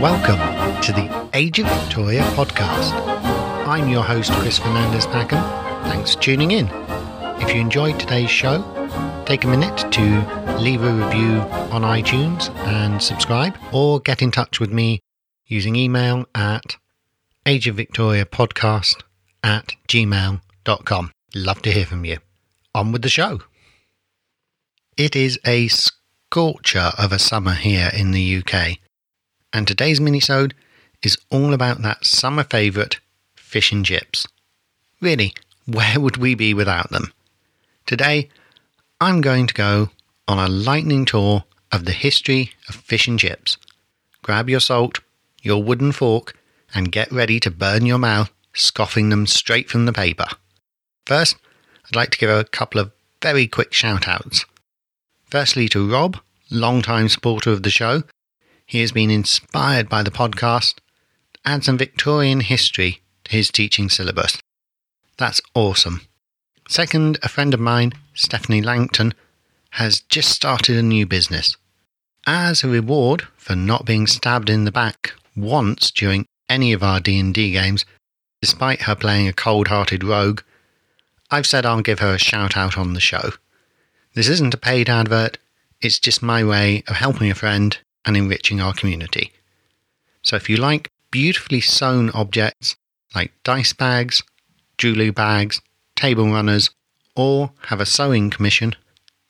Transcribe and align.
Welcome 0.00 0.40
to 0.80 0.92
the 0.92 1.28
Age 1.34 1.58
of 1.58 1.66
Victoria 1.66 2.22
podcast. 2.32 2.92
I'm 3.66 3.90
your 3.90 4.02
host, 4.02 4.32
Chris 4.32 4.58
Fernandez 4.58 5.06
Packham. 5.06 5.42
Thanks 5.84 6.14
for 6.14 6.22
tuning 6.22 6.52
in. 6.52 6.70
If 7.42 7.54
you 7.54 7.60
enjoyed 7.60 8.00
today's 8.00 8.30
show, 8.30 8.64
take 9.26 9.44
a 9.44 9.48
minute 9.48 9.92
to 9.92 10.56
leave 10.60 10.82
a 10.82 10.92
review 10.94 11.40
on 11.70 11.82
iTunes 11.82 12.48
and 12.68 13.02
subscribe, 13.02 13.58
or 13.70 14.00
get 14.00 14.22
in 14.22 14.30
touch 14.30 14.60
with 14.60 14.72
me 14.72 15.00
using 15.44 15.76
email 15.76 16.24
at 16.34 16.76
ageofvictoriapodcast 17.44 19.02
at 19.44 19.74
gmail.com. 19.88 21.12
Love 21.34 21.60
to 21.60 21.70
hear 21.70 21.84
from 21.84 22.06
you. 22.06 22.16
On 22.74 22.92
with 22.92 23.02
the 23.02 23.10
show. 23.10 23.40
It 24.96 25.14
is 25.14 25.38
a 25.44 25.68
scorcher 25.68 26.92
of 26.96 27.12
a 27.12 27.18
summer 27.18 27.52
here 27.52 27.90
in 27.94 28.12
the 28.12 28.38
UK 28.38 28.78
and 29.52 29.66
today's 29.66 30.00
minisode 30.00 30.52
is 31.02 31.18
all 31.30 31.52
about 31.52 31.82
that 31.82 32.04
summer 32.04 32.44
favourite, 32.44 32.98
fish 33.34 33.72
and 33.72 33.84
chips. 33.84 34.26
Really, 35.00 35.34
where 35.66 36.00
would 36.00 36.16
we 36.16 36.34
be 36.34 36.54
without 36.54 36.90
them? 36.90 37.12
Today, 37.84 38.30
I'm 39.00 39.20
going 39.20 39.46
to 39.46 39.54
go 39.54 39.90
on 40.26 40.38
a 40.38 40.48
lightning 40.48 41.04
tour 41.04 41.44
of 41.70 41.84
the 41.84 41.92
history 41.92 42.52
of 42.68 42.74
fish 42.74 43.06
and 43.06 43.18
chips. 43.18 43.58
Grab 44.22 44.48
your 44.48 44.60
salt, 44.60 45.00
your 45.42 45.62
wooden 45.62 45.92
fork, 45.92 46.34
and 46.74 46.90
get 46.90 47.12
ready 47.12 47.38
to 47.40 47.50
burn 47.50 47.84
your 47.84 47.98
mouth 47.98 48.30
scoffing 48.54 49.10
them 49.10 49.26
straight 49.26 49.68
from 49.68 49.84
the 49.84 49.92
paper. 49.92 50.26
First, 51.04 51.36
I'd 51.84 51.96
like 51.96 52.10
to 52.12 52.18
give 52.18 52.30
a 52.30 52.44
couple 52.44 52.80
of 52.80 52.92
very 53.22 53.46
quick 53.46 53.74
shout 53.74 54.08
outs. 54.08 54.46
Firstly, 55.28 55.68
to 55.70 55.90
Rob, 55.90 56.18
long-time 56.50 57.08
supporter 57.08 57.50
of 57.50 57.62
the 57.62 57.70
show, 57.70 58.04
he 58.64 58.80
has 58.80 58.92
been 58.92 59.10
inspired 59.10 59.88
by 59.88 60.02
the 60.02 60.10
podcast 60.10 60.76
to 61.34 61.40
add 61.44 61.64
some 61.64 61.78
Victorian 61.78 62.40
history 62.40 63.02
to 63.24 63.32
his 63.32 63.50
teaching 63.50 63.88
syllabus. 63.88 64.38
That's 65.18 65.40
awesome. 65.54 66.02
Second, 66.68 67.18
a 67.22 67.28
friend 67.28 67.54
of 67.54 67.60
mine, 67.60 67.92
Stephanie 68.14 68.62
Langton, 68.62 69.14
has 69.70 70.00
just 70.00 70.30
started 70.30 70.76
a 70.76 70.82
new 70.82 71.06
business. 71.06 71.56
As 72.26 72.64
a 72.64 72.68
reward 72.68 73.28
for 73.36 73.54
not 73.54 73.84
being 73.84 74.06
stabbed 74.06 74.50
in 74.50 74.64
the 74.64 74.72
back 74.72 75.12
once 75.36 75.90
during 75.90 76.26
any 76.48 76.72
of 76.72 76.82
our 76.82 77.00
D&D 77.00 77.52
games, 77.52 77.84
despite 78.40 78.82
her 78.82 78.94
playing 78.94 79.28
a 79.28 79.32
cold-hearted 79.32 80.02
rogue, 80.02 80.42
I've 81.30 81.46
said 81.46 81.66
I'll 81.66 81.82
give 81.82 81.98
her 81.98 82.14
a 82.14 82.18
shout 82.18 82.56
out 82.56 82.78
on 82.78 82.94
the 82.94 83.00
show. 83.00 83.32
This 84.16 84.28
isn't 84.30 84.54
a 84.54 84.56
paid 84.56 84.88
advert, 84.88 85.36
it's 85.82 85.98
just 85.98 86.22
my 86.22 86.42
way 86.42 86.82
of 86.88 86.96
helping 86.96 87.30
a 87.30 87.34
friend 87.34 87.76
and 88.06 88.16
enriching 88.16 88.62
our 88.62 88.72
community. 88.72 89.30
So 90.22 90.36
if 90.36 90.48
you 90.48 90.56
like 90.56 90.90
beautifully 91.10 91.60
sewn 91.60 92.08
objects 92.10 92.76
like 93.14 93.32
dice 93.44 93.74
bags, 93.74 94.22
Julu 94.78 95.14
bags, 95.14 95.60
table 95.96 96.30
runners, 96.30 96.70
or 97.14 97.50
have 97.66 97.78
a 97.78 97.84
sewing 97.84 98.30
commission, 98.30 98.74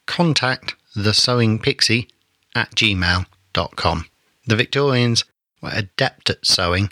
contact 0.06 0.76
thesewingpixie 0.96 2.08
at 2.54 2.70
gmail.com. 2.76 4.06
The 4.46 4.56
Victorians 4.56 5.24
were 5.62 5.72
adept 5.74 6.30
at 6.30 6.46
sewing, 6.46 6.92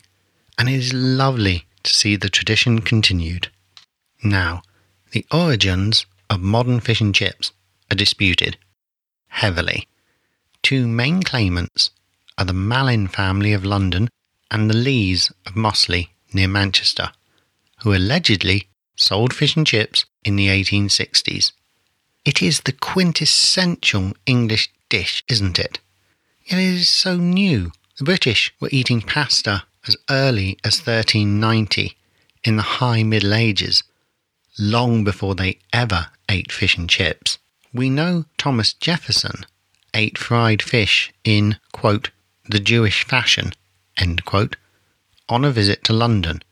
and 0.58 0.70
it 0.70 0.76
is 0.76 0.94
lovely 0.94 1.66
to 1.84 1.94
see 1.94 2.16
the 2.16 2.30
tradition 2.30 2.82
continued. 2.82 3.50
Now, 4.24 4.64
the 5.12 5.26
origins 5.32 6.06
of 6.30 6.42
modern 6.42 6.80
fish 6.80 7.02
and 7.02 7.14
chips 7.14 7.52
are 7.92 7.96
disputed 7.96 8.58
heavily. 9.28 9.88
Two 10.64 10.88
main 10.88 11.22
claimants 11.22 11.92
are 12.38 12.46
the 12.46 12.54
Malin 12.54 13.08
family 13.08 13.54
of 13.54 13.64
London 13.64 14.10
and 14.50 14.70
the 14.70 14.76
Lees 14.76 15.32
of 15.46 15.56
Mossley 15.56 16.10
near 16.34 16.48
Manchester, 16.48 17.12
who 17.84 17.94
allegedly 17.94 18.68
sold 18.96 19.34
fish 19.34 19.56
and 19.56 19.68
chips 19.68 20.06
in 20.24 20.36
the 20.36 20.48
1860s. 20.48 21.52
It 22.26 22.42
is 22.42 22.62
the 22.62 22.72
quintessential 22.72 24.14
English 24.26 24.70
dish, 24.90 25.24
isn't 25.30 25.60
it? 25.60 25.80
It 26.48 26.58
is 26.58 26.90
so 26.90 27.18
new. 27.18 27.72
The 27.98 28.04
British 28.04 28.54
were 28.60 28.70
eating 28.72 29.02
pasta 29.02 29.64
as 29.88 29.98
early 30.08 30.60
as 30.64 30.78
1390 30.78 31.98
in 32.44 32.56
the 32.56 32.62
high 32.62 33.02
Middle 33.02 33.34
Ages, 33.34 33.82
long 34.60 35.04
before 35.04 35.34
they 35.34 35.58
ever 35.74 36.10
ate 36.30 36.52
fish 36.52 36.78
and 36.78 36.88
chips. 36.88 37.40
We 37.74 37.90
know 37.90 38.26
Thomas 38.38 38.74
Jefferson 38.74 39.48
ate 39.96 40.20
fried 40.20 40.62
fish 40.62 41.12
in, 41.24 41.58
quote, 41.72 42.12
the 42.46 42.60
Jewish 42.60 43.04
fashion, 43.04 43.54
end 43.98 44.26
quote, 44.26 44.58
on 45.28 45.44
a 45.44 45.50
visit 45.50 45.84
to 45.86 45.94
London. 45.94 46.44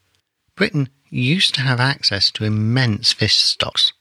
Britain 0.56 0.90
used 1.12 1.54
to 1.56 1.62
have 1.62 1.80
access 1.80 2.32
to 2.32 2.44
immense 2.44 3.14
fish 3.14 3.36
stocks, 3.36 3.94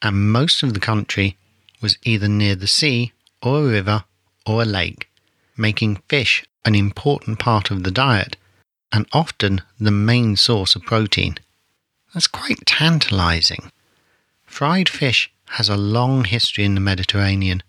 and 0.00 0.30
most 0.30 0.62
of 0.62 0.74
the 0.74 0.80
country 0.80 1.36
was 1.82 1.98
either 2.04 2.28
near 2.28 2.54
the 2.54 2.68
sea 2.68 3.12
or 3.42 3.58
a 3.58 3.68
river 3.68 4.04
or 4.46 4.62
a 4.62 4.64
lake, 4.64 5.08
making 5.56 5.96
fish 6.08 6.44
an 6.68 6.74
important 6.74 7.38
part 7.38 7.70
of 7.70 7.82
the 7.82 7.90
diet 7.90 8.36
and 8.92 9.06
often 9.12 9.62
the 9.80 9.90
main 9.90 10.36
source 10.36 10.76
of 10.76 10.82
protein. 10.82 11.38
That's 12.12 12.26
quite 12.26 12.66
tantalizing. 12.66 13.72
Fried 14.44 14.88
fish 14.88 15.32
has 15.52 15.70
a 15.70 15.76
long 15.78 16.24
history 16.24 16.64
in 16.64 16.74
the 16.74 16.80
Mediterranean, 16.80 17.62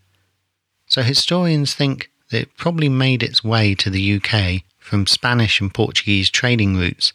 so 0.86 1.02
historians 1.02 1.74
think 1.74 2.12
that 2.30 2.42
it 2.42 2.58
probably 2.58 2.90
made 2.90 3.24
its 3.24 3.42
way 3.42 3.74
to 3.76 3.90
the 3.90 4.16
UK 4.16 4.64
from 4.78 5.08
Spanish 5.08 5.62
and 5.62 5.74
Portuguese 5.74 6.30
trading 6.30 6.76
routes 6.76 7.14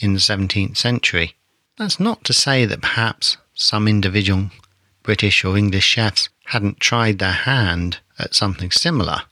in 0.00 0.14
the 0.14 0.20
17th 0.20 0.78
century. 0.78 1.34
That's 1.76 2.00
not 2.00 2.24
to 2.24 2.32
say 2.32 2.64
that 2.64 2.80
perhaps 2.80 3.36
some 3.52 3.86
individual 3.86 4.50
British 5.02 5.44
or 5.44 5.58
English 5.58 5.84
chefs 5.84 6.30
hadn't 6.46 6.80
tried 6.80 7.18
their 7.18 7.32
hand 7.32 7.98
at 8.18 8.34
something 8.34 8.70
similar. 8.70 9.22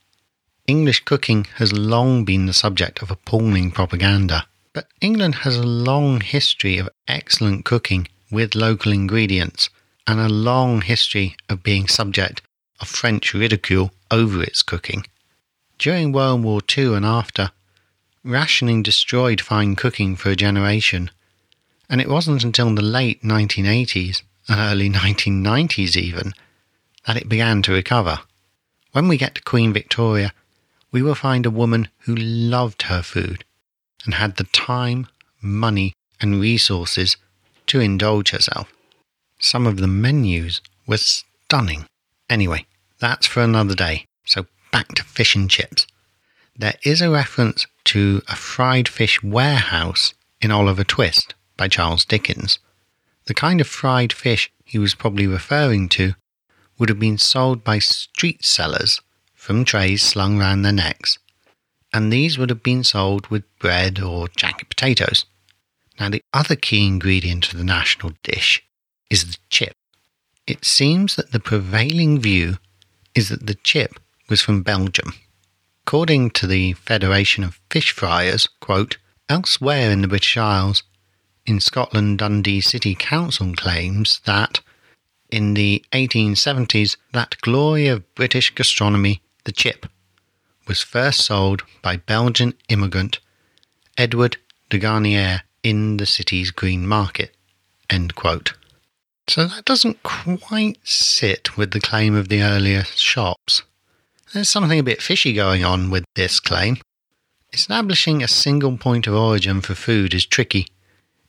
English 0.67 1.05
cooking 1.05 1.47
has 1.57 1.75
long 1.75 2.25
been 2.25 2.47
the 2.47 2.55
subject 2.55 3.03
of 3.03 3.11
appalling 3.11 3.71
propaganda, 3.71 4.47
but 4.73 4.89
England 5.03 5.35
has 5.37 5.59
a 5.59 5.63
long 5.63 6.23
history 6.23 6.79
of 6.79 6.89
excellent 7.07 7.67
cooking 7.67 8.09
with 8.31 8.55
local 8.55 8.91
ingredients 8.91 9.69
and 10.07 10.19
a 10.19 10.29
long 10.29 10.81
history 10.81 11.37
of 11.51 11.63
being 11.63 11.87
subject 11.87 12.41
of 12.81 12.89
French 12.89 13.35
ridicule 13.35 13.93
over 14.11 14.43
its 14.43 14.63
cooking. 14.63 15.07
During 15.79 16.13
World 16.13 16.43
War 16.43 16.63
II 16.77 16.95
and 16.95 17.05
after, 17.05 17.51
rationing 18.25 18.83
destroyed 18.83 19.43
fine 19.43 19.77
cooking 19.77 20.17
for 20.17 20.31
a 20.31 20.37
generation, 20.37 21.11
and 21.91 22.01
it 22.01 22.09
wasn't 22.09 22.43
until 22.43 22.75
the 22.75 22.81
late 22.81 23.23
1980s 23.23 24.23
and 24.49 24.59
early 24.59 24.89
1990s 24.89 25.95
even 25.95 26.33
that 27.07 27.19
it 27.19 27.29
began 27.29 27.61
to 27.63 27.73
recover. 27.73 28.21
When 28.93 29.09
we 29.09 29.19
get 29.19 29.35
to 29.35 29.43
Queen 29.43 29.71
Victoria, 29.75 30.33
we 30.95 31.03
will 31.03 31.17
find 31.17 31.45
a 31.45 31.51
woman 31.51 31.89
who 32.03 32.15
loved 32.15 32.83
her 32.83 33.03
food 33.03 33.45
and 34.05 34.15
had 34.15 34.37
the 34.37 34.45
time, 34.45 35.09
money, 35.43 35.93
and 36.21 36.41
resources 36.41 37.17
to 37.67 37.81
indulge 37.81 38.31
herself. 38.31 38.73
Some 39.41 39.67
of 39.67 39.79
the 39.79 39.89
menus 39.89 40.61
were 40.87 40.99
stunning. 40.99 41.87
Anyway, 42.31 42.67
that's 43.01 43.27
for 43.27 43.43
another 43.43 43.75
day, 43.75 44.07
so 44.25 44.47
back 44.71 44.95
to 44.95 45.03
fish 45.03 45.35
and 45.35 45.51
chips. 45.51 45.89
There 46.57 46.77
is 46.85 47.03
a 47.03 47.11
reference 47.11 47.67
to 47.87 48.23
a 48.29 48.37
fried 48.37 48.87
fish 48.87 49.21
warehouse 49.21 50.15
in 50.41 50.53
Oliver 50.53 50.85
Twist 50.85 51.35
by 51.57 51.67
Charles 51.67 52.05
Dickens. 52.05 52.61
The 53.25 53.35
kind 53.35 53.61
of 53.61 53.67
fried 53.67 54.13
fish 54.13 54.49
he 54.65 54.79
was 54.79 54.95
probably 54.95 55.27
referring 55.27 55.89
to 55.89 56.15
would 56.79 56.89
have 56.89 57.01
been 57.01 57.19
sold 57.19 57.65
by 57.65 57.81
street 57.81 58.45
sellers 58.45 59.01
from 59.45 59.63
trays 59.63 60.03
slung 60.03 60.39
round 60.39 60.65
their 60.65 60.73
necks, 60.73 61.19
and 61.93 62.11
these 62.11 62.39
would 62.39 62.49
have 62.49 62.63
been 62.63 62.83
sold 62.83 63.27
with 63.27 63.59
bread 63.59 64.01
or 64.01 64.27
jacket 64.29 64.71
potatoes. 64.71 65.27
Now, 66.01 66.09
the 66.09 66.23
other 66.33 66.57
key 66.57 66.87
ingredient 66.87 67.53
of 67.53 67.59
the 67.59 67.65
national 67.65 68.15
dish 68.23 68.65
is 69.11 69.27
the 69.27 69.37
chip. 69.51 69.75
It 70.47 70.65
seems 70.65 71.17
that 71.17 71.33
the 71.33 71.41
prevailing 71.41 72.21
view 72.21 72.57
is 73.15 73.29
that 73.29 73.47
the 73.47 73.55
chip 73.55 74.01
was 74.31 74.41
from 74.41 74.63
Belgium. 74.63 75.13
According 75.87 76.31
to 76.31 76.47
the 76.47 76.73
Federation 76.73 77.45
of 77.45 77.61
Fish 77.71 77.93
Fryers, 77.93 78.49
quote, 78.61 78.97
elsewhere 79.29 79.91
in 79.91 80.01
the 80.01 80.09
British 80.09 80.39
Isles, 80.39 80.85
in 81.45 81.61
Scotland, 81.61 82.21
Dundee 82.21 82.63
City 82.63 82.95
Council 82.95 83.53
claims 83.55 84.21
that 84.25 84.61
in 85.31 85.53
the 85.53 85.85
1870s, 85.93 86.97
that 87.13 87.37
glory 87.43 87.89
of 87.89 88.15
British 88.15 88.55
gastronomy 88.55 89.21
the 89.45 89.53
chip 89.53 89.87
was 90.67 90.81
first 90.81 91.21
sold 91.25 91.63
by 91.83 91.97
Belgian 91.97 92.55
immigrant 92.69 93.21
Edward 93.97 94.39
de 94.71 94.79
Gernier 94.79 95.43
in 95.63 95.99
the 95.99 96.07
city's 96.07 96.51
green 96.51 96.87
market. 96.87 97.35
End 97.91 98.15
quote. 98.15 98.55
So 99.29 99.47
that 99.47 99.65
doesn't 99.65 100.03
quite 100.03 100.79
sit 100.85 101.57
with 101.57 101.71
the 101.71 101.81
claim 101.81 102.15
of 102.15 102.29
the 102.29 102.43
earlier 102.43 102.85
shops. 102.85 103.63
There's 104.33 104.51
something 104.51 104.79
a 104.79 104.83
bit 104.83 105.01
fishy 105.01 105.33
going 105.33 105.65
on 105.65 105.91
with 105.91 106.05
this 106.15 106.41
claim. 106.41 106.79
Establishing 107.53 108.23
a 108.23 108.29
single 108.29 108.77
point 108.77 109.07
of 109.07 109.15
origin 109.15 109.61
for 109.61 109.75
food 109.75 110.13
is 110.13 110.27
tricky. 110.27 110.67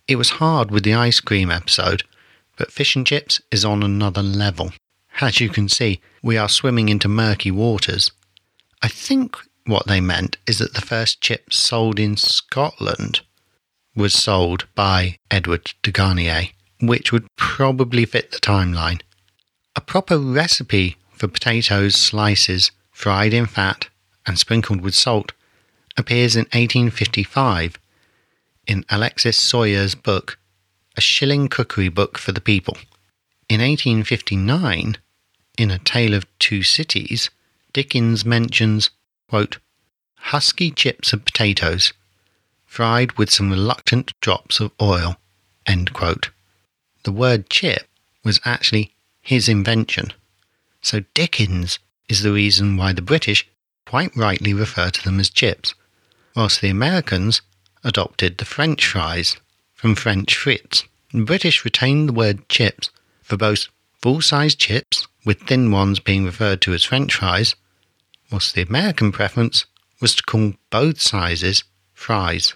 It 0.07 0.15
was 0.15 0.31
hard 0.31 0.71
with 0.71 0.83
the 0.83 0.93
ice 0.93 1.19
cream 1.19 1.51
episode, 1.51 2.03
but 2.57 2.71
fish 2.71 2.95
and 2.95 3.05
chips 3.05 3.41
is 3.51 3.63
on 3.63 3.83
another 3.83 4.23
level. 4.23 4.71
As 5.21 5.39
you 5.39 5.49
can 5.49 5.69
see, 5.69 6.01
we 6.21 6.37
are 6.37 6.49
swimming 6.49 6.89
into 6.89 7.07
murky 7.07 7.51
waters. 7.51 8.11
I 8.81 8.89
think 8.89 9.37
what 9.65 9.87
they 9.87 10.01
meant 10.01 10.37
is 10.45 10.59
that 10.59 10.73
the 10.73 10.81
first 10.81 11.21
chip 11.21 11.53
sold 11.53 11.99
in 11.99 12.17
Scotland 12.17 13.21
was 13.95 14.13
sold 14.13 14.65
by 14.75 15.17
Edward 15.31 15.73
de 15.81 15.91
Gernier, 15.91 16.49
which 16.81 17.13
would 17.13 17.27
probably 17.37 18.05
fit 18.05 18.31
the 18.31 18.39
timeline. 18.39 19.01
A 19.75 19.81
proper 19.81 20.17
recipe 20.17 20.97
for 21.13 21.29
potatoes 21.29 21.95
slices 21.95 22.71
fried 22.91 23.33
in 23.33 23.45
fat 23.45 23.87
and 24.25 24.37
sprinkled 24.37 24.81
with 24.81 24.95
salt 24.95 25.31
appears 25.95 26.35
in 26.35 26.41
1855 26.45 27.79
in 28.67 28.83
Alexis 28.89 29.37
Soyer's 29.37 29.95
book, 29.95 30.37
A 30.97 31.01
Shilling 31.01 31.47
Cookery 31.47 31.87
Book 31.87 32.17
for 32.17 32.33
the 32.33 32.41
People. 32.41 32.77
In 33.47 33.61
1859, 33.61 34.97
in 35.57 35.71
A 35.71 35.79
Tale 35.79 36.13
of 36.13 36.25
Two 36.39 36.63
Cities, 36.63 37.29
Dickens 37.73 38.25
mentions, 38.25 38.89
quote, 39.29 39.57
husky 40.15 40.71
chips 40.71 41.13
of 41.13 41.25
potatoes, 41.25 41.93
fried 42.65 43.17
with 43.17 43.29
some 43.29 43.49
reluctant 43.49 44.11
drops 44.21 44.59
of 44.59 44.71
oil. 44.81 45.17
The 47.03 47.11
word 47.11 47.49
chip 47.49 47.87
was 48.23 48.39
actually 48.45 48.93
his 49.21 49.47
invention. 49.47 50.13
So 50.81 51.01
Dickens 51.13 51.79
is 52.09 52.21
the 52.21 52.31
reason 52.31 52.77
why 52.77 52.93
the 52.93 53.01
British 53.01 53.47
quite 53.85 54.15
rightly 54.15 54.53
refer 54.53 54.89
to 54.89 55.03
them 55.03 55.19
as 55.19 55.29
chips, 55.29 55.75
whilst 56.35 56.61
the 56.61 56.69
Americans 56.69 57.41
adopted 57.83 58.37
the 58.37 58.45
French 58.45 58.85
fries 58.85 59.37
from 59.73 59.95
French 59.95 60.35
frites. 60.35 60.83
The 61.13 61.23
British 61.23 61.63
retained 61.63 62.09
the 62.09 62.13
word 62.13 62.49
chips 62.49 62.89
for 63.21 63.37
both 63.37 63.67
full 64.01 64.21
sized 64.21 64.59
chips, 64.59 65.07
with 65.25 65.41
thin 65.41 65.71
ones 65.71 65.99
being 65.99 66.23
referred 66.23 66.61
to 66.61 66.73
as 66.73 66.83
French 66.83 67.15
fries, 67.15 67.55
whilst 68.31 68.55
the 68.55 68.61
American 68.61 69.11
preference 69.11 69.65
was 69.99 70.15
to 70.15 70.23
call 70.23 70.53
both 70.69 71.01
sizes 71.01 71.63
fries. 71.93 72.53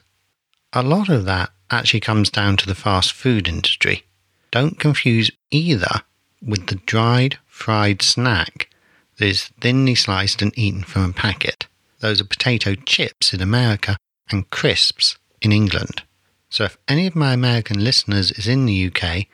A 0.74 0.84
lot 0.84 1.10
of 1.10 1.26
that 1.26 1.50
actually 1.72 2.00
comes 2.00 2.30
down 2.30 2.58
to 2.58 2.68
the 2.68 2.76
fast 2.76 3.12
food 3.12 3.48
industry. 3.48 4.04
Don't 4.52 4.80
confuse 4.80 5.32
either 5.52 6.02
with 6.42 6.68
the 6.68 6.76
dried, 6.76 7.38
fried 7.48 8.02
snack 8.02 8.70
that 9.18 9.28
is 9.28 9.50
thinly 9.60 9.96
sliced 9.96 10.42
and 10.42 10.58
eaten 10.58 10.84
from 10.84 11.10
a 11.10 11.14
packet. 11.14 11.68
Those 12.00 12.22
are 12.22 12.26
potato 12.26 12.76
chips 12.76 13.34
in 13.34 13.42
America 13.42 13.98
and 14.30 14.50
crisps 14.50 15.18
in 15.42 15.52
England. 15.52 16.04
So 16.50 16.64
if 16.64 16.78
any 16.88 17.06
of 17.08 17.16
my 17.16 17.34
American 17.34 17.84
listeners 17.84 18.32
is 18.32 18.48
in 18.48 18.66
the 18.66 18.88
UK 18.88 19.28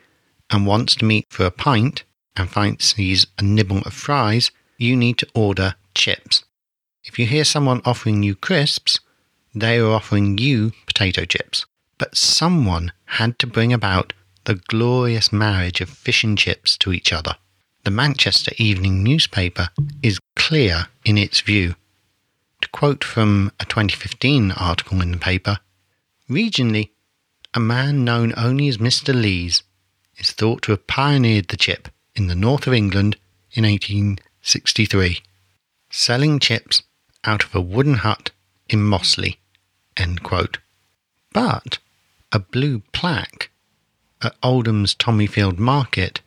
and 0.50 0.66
wants 0.66 0.94
to 0.96 1.04
meet 1.04 1.26
for 1.30 1.46
a 1.46 1.50
pint 1.50 2.04
and 2.36 2.50
fancies 2.50 3.26
a 3.38 3.42
nibble 3.42 3.78
of 3.78 3.92
fries, 3.92 4.50
you 4.78 4.96
need 4.96 5.18
to 5.18 5.28
order 5.34 5.74
chips. 5.94 6.44
If 7.04 7.18
you 7.18 7.26
hear 7.26 7.44
someone 7.44 7.82
offering 7.84 8.22
you 8.22 8.34
crisps, 8.34 9.00
they 9.54 9.78
are 9.78 9.92
offering 9.92 10.38
you 10.38 10.72
potato 10.86 11.24
chips. 11.24 11.64
But 11.98 12.16
someone 12.16 12.92
had 13.06 13.38
to 13.38 13.46
bring 13.46 13.72
about 13.72 14.12
the 14.44 14.56
glorious 14.56 15.32
marriage 15.32 15.80
of 15.80 15.88
fish 15.88 16.22
and 16.24 16.36
chips 16.36 16.76
to 16.78 16.92
each 16.92 17.12
other. 17.12 17.36
The 17.84 17.90
Manchester 17.90 18.52
Evening 18.58 19.02
newspaper 19.02 19.70
is 20.02 20.18
clear 20.34 20.88
in 21.04 21.16
its 21.16 21.40
view. 21.40 21.74
To 22.62 22.68
quote 22.68 23.04
from 23.04 23.52
a 23.60 23.64
2015 23.64 24.50
article 24.52 25.00
in 25.00 25.12
the 25.12 25.18
paper, 25.18 25.58
regionally, 26.28 26.90
a 27.54 27.60
man 27.60 28.04
known 28.04 28.34
only 28.36 28.68
as 28.68 28.78
Mr. 28.78 29.14
Lees 29.14 29.62
is 30.16 30.32
thought 30.32 30.62
to 30.62 30.72
have 30.72 30.86
pioneered 30.86 31.48
the 31.48 31.56
chip 31.56 31.88
in 32.16 32.26
the 32.26 32.34
north 32.34 32.66
of 32.66 32.72
England 32.72 33.16
in 33.52 33.64
1863, 33.64 35.20
selling 35.90 36.38
chips 36.38 36.82
out 37.24 37.44
of 37.44 37.54
a 37.54 37.60
wooden 37.60 37.94
hut 37.94 38.30
in 38.68 38.80
Mossley. 38.80 39.36
But 41.32 41.78
a 42.32 42.38
blue 42.38 42.82
plaque 42.92 43.50
at 44.22 44.34
Oldham's 44.42 44.94
Tommyfield 44.94 45.58
Market 45.58 46.20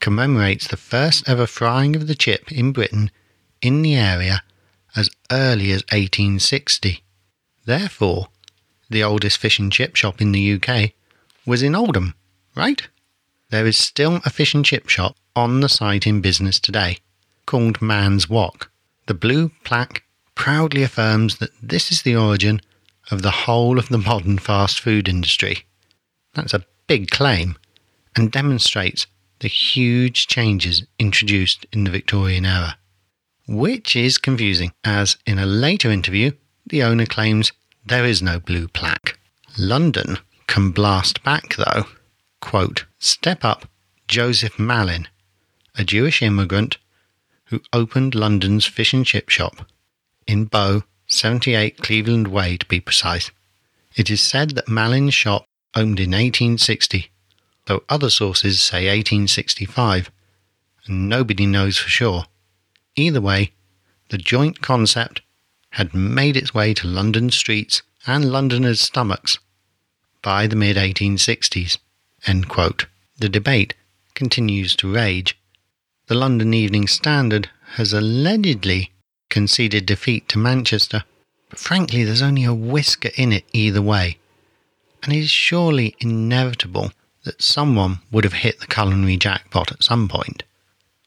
commemorates 0.00 0.68
the 0.68 0.76
first 0.76 1.28
ever 1.28 1.46
frying 1.46 1.96
of 1.96 2.06
the 2.06 2.14
chip 2.14 2.52
in 2.52 2.72
Britain 2.72 3.10
in 3.60 3.82
the 3.82 3.96
area 3.96 4.42
as 4.94 5.10
early 5.30 5.72
as 5.72 5.82
1860. 5.84 7.02
Therefore, 7.64 8.28
the 8.88 9.02
oldest 9.02 9.38
fish 9.38 9.58
and 9.58 9.72
chip 9.72 9.96
shop 9.96 10.20
in 10.20 10.32
the 10.32 10.54
UK 10.54 10.92
was 11.46 11.62
in 11.62 11.74
Oldham, 11.74 12.14
right? 12.54 12.86
There 13.54 13.68
is 13.68 13.78
still 13.78 14.20
a 14.24 14.30
fish 14.30 14.52
and 14.52 14.64
chip 14.64 14.88
shop 14.88 15.14
on 15.36 15.60
the 15.60 15.68
site 15.68 16.08
in 16.08 16.20
business 16.20 16.58
today 16.58 16.98
called 17.46 17.80
Man's 17.80 18.28
Wok. 18.28 18.68
The 19.06 19.14
blue 19.14 19.52
plaque 19.62 20.02
proudly 20.34 20.82
affirms 20.82 21.36
that 21.36 21.52
this 21.62 21.92
is 21.92 22.02
the 22.02 22.16
origin 22.16 22.60
of 23.12 23.22
the 23.22 23.30
whole 23.46 23.78
of 23.78 23.90
the 23.90 23.98
modern 23.98 24.38
fast 24.38 24.80
food 24.80 25.08
industry. 25.08 25.66
That's 26.34 26.52
a 26.52 26.64
big 26.88 27.12
claim 27.12 27.54
and 28.16 28.32
demonstrates 28.32 29.06
the 29.38 29.46
huge 29.46 30.26
changes 30.26 30.82
introduced 30.98 31.64
in 31.72 31.84
the 31.84 31.92
Victorian 31.92 32.44
era. 32.44 32.76
Which 33.46 33.94
is 33.94 34.18
confusing, 34.18 34.72
as 34.82 35.16
in 35.26 35.38
a 35.38 35.46
later 35.46 35.92
interview, 35.92 36.32
the 36.66 36.82
owner 36.82 37.06
claims 37.06 37.52
there 37.86 38.04
is 38.04 38.20
no 38.20 38.40
blue 38.40 38.66
plaque. 38.66 39.16
London 39.56 40.18
can 40.48 40.72
blast 40.72 41.22
back, 41.22 41.54
though. 41.54 41.84
Quote, 42.40 42.84
Step 43.06 43.44
up 43.44 43.68
Joseph 44.08 44.58
Malin, 44.58 45.08
a 45.76 45.84
Jewish 45.84 46.22
immigrant 46.22 46.78
who 47.48 47.60
opened 47.70 48.14
London's 48.14 48.64
fish 48.64 48.94
and 48.94 49.04
chip 49.04 49.28
shop 49.28 49.68
in 50.26 50.46
Bow, 50.46 50.84
78 51.06 51.82
Cleveland 51.82 52.28
Way 52.28 52.56
to 52.56 52.64
be 52.64 52.80
precise. 52.80 53.30
It 53.94 54.08
is 54.08 54.22
said 54.22 54.52
that 54.52 54.70
Malin's 54.70 55.12
shop 55.12 55.44
opened 55.74 56.00
in 56.00 56.12
1860, 56.12 57.10
though 57.66 57.84
other 57.90 58.08
sources 58.08 58.62
say 58.62 58.86
1865, 58.86 60.10
and 60.86 61.06
nobody 61.06 61.44
knows 61.44 61.76
for 61.76 61.90
sure. 61.90 62.24
Either 62.96 63.20
way, 63.20 63.52
the 64.08 64.16
joint 64.16 64.62
concept 64.62 65.20
had 65.72 65.92
made 65.92 66.38
its 66.38 66.54
way 66.54 66.72
to 66.72 66.88
London 66.88 67.30
streets 67.30 67.82
and 68.06 68.32
Londoners' 68.32 68.80
stomachs 68.80 69.38
by 70.22 70.46
the 70.46 70.56
mid 70.56 70.78
1860s. 70.78 71.76
The 73.24 73.30
debate 73.30 73.72
continues 74.12 74.76
to 74.76 74.92
rage. 74.92 75.38
The 76.08 76.14
London 76.14 76.52
Evening 76.52 76.86
Standard 76.86 77.48
has 77.76 77.94
allegedly 77.94 78.92
conceded 79.30 79.86
defeat 79.86 80.28
to 80.28 80.38
Manchester, 80.38 81.04
but 81.48 81.58
frankly, 81.58 82.04
there's 82.04 82.20
only 82.20 82.44
a 82.44 82.52
whisker 82.52 83.08
in 83.16 83.32
it 83.32 83.46
either 83.54 83.80
way, 83.80 84.18
and 85.02 85.10
it 85.14 85.20
is 85.20 85.30
surely 85.30 85.96
inevitable 86.00 86.92
that 87.22 87.40
someone 87.40 88.00
would 88.12 88.24
have 88.24 88.44
hit 88.44 88.60
the 88.60 88.66
culinary 88.66 89.16
jackpot 89.16 89.72
at 89.72 89.82
some 89.82 90.06
point. 90.06 90.42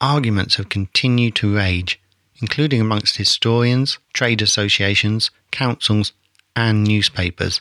Arguments 0.00 0.56
have 0.56 0.68
continued 0.68 1.36
to 1.36 1.54
rage, 1.54 2.00
including 2.42 2.80
amongst 2.80 3.18
historians, 3.18 3.98
trade 4.12 4.42
associations, 4.42 5.30
councils, 5.52 6.12
and 6.56 6.82
newspapers. 6.82 7.60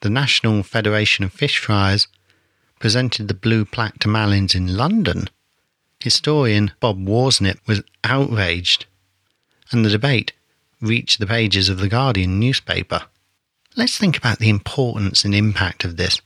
The 0.00 0.08
National 0.08 0.62
Federation 0.62 1.22
of 1.26 1.34
Fish 1.34 1.58
Fryers 1.58 2.08
presented 2.78 3.28
the 3.28 3.34
blue 3.34 3.64
plaque 3.64 3.98
to 4.00 4.08
Malin's 4.08 4.54
in 4.54 4.76
London. 4.76 5.28
Historian 6.00 6.72
Bob 6.80 7.04
Worsnip 7.04 7.58
was 7.66 7.82
outraged 8.02 8.86
and 9.70 9.84
the 9.84 9.90
debate 9.90 10.32
reached 10.80 11.18
the 11.18 11.26
pages 11.26 11.68
of 11.68 11.78
the 11.78 11.88
Guardian 11.88 12.38
newspaper. 12.38 13.02
Let's 13.76 13.98
think 13.98 14.16
about 14.16 14.38
the 14.38 14.48
importance 14.48 15.24
and 15.24 15.34
impact 15.34 15.84
of 15.84 15.96
this. 15.96 16.20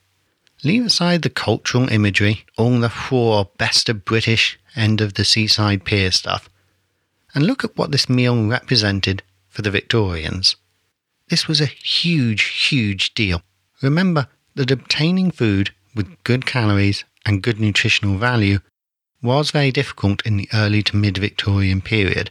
Leave 0.65 0.85
aside 0.85 1.23
the 1.23 1.31
cultural 1.31 1.89
imagery, 1.89 2.45
all 2.57 2.81
the 2.81 2.93
raw, 3.11 3.45
best 3.57 3.89
of 3.89 4.05
British, 4.05 4.59
end 4.75 5.01
of 5.01 5.15
the 5.15 5.25
seaside 5.25 5.85
pier 5.85 6.11
stuff, 6.11 6.51
and 7.35 7.47
look 7.47 7.65
at 7.65 7.77
what 7.77 7.93
this 7.93 8.09
meal 8.09 8.47
represented 8.47 9.23
for 9.49 9.63
the 9.63 9.71
Victorians. 9.71 10.57
This 11.29 11.47
was 11.47 11.61
a 11.61 11.67
huge, 11.67 12.43
huge 12.43 13.15
deal. 13.15 13.43
Remember 13.83 14.27
that 14.57 14.71
obtaining 14.71 15.31
food 15.31 15.73
with 15.95 16.23
good 16.25 16.47
calories 16.47 17.05
and 17.25 17.43
good 17.43 17.61
nutritional 17.61 18.17
value 18.19 18.61
was 19.23 19.51
very 19.51 19.71
difficult 19.71 20.25
in 20.25 20.37
the 20.37 20.49
early 20.55 20.83
to 20.85 20.97
mid 20.97 21.19
Victorian 21.19 21.81
period. 21.81 22.31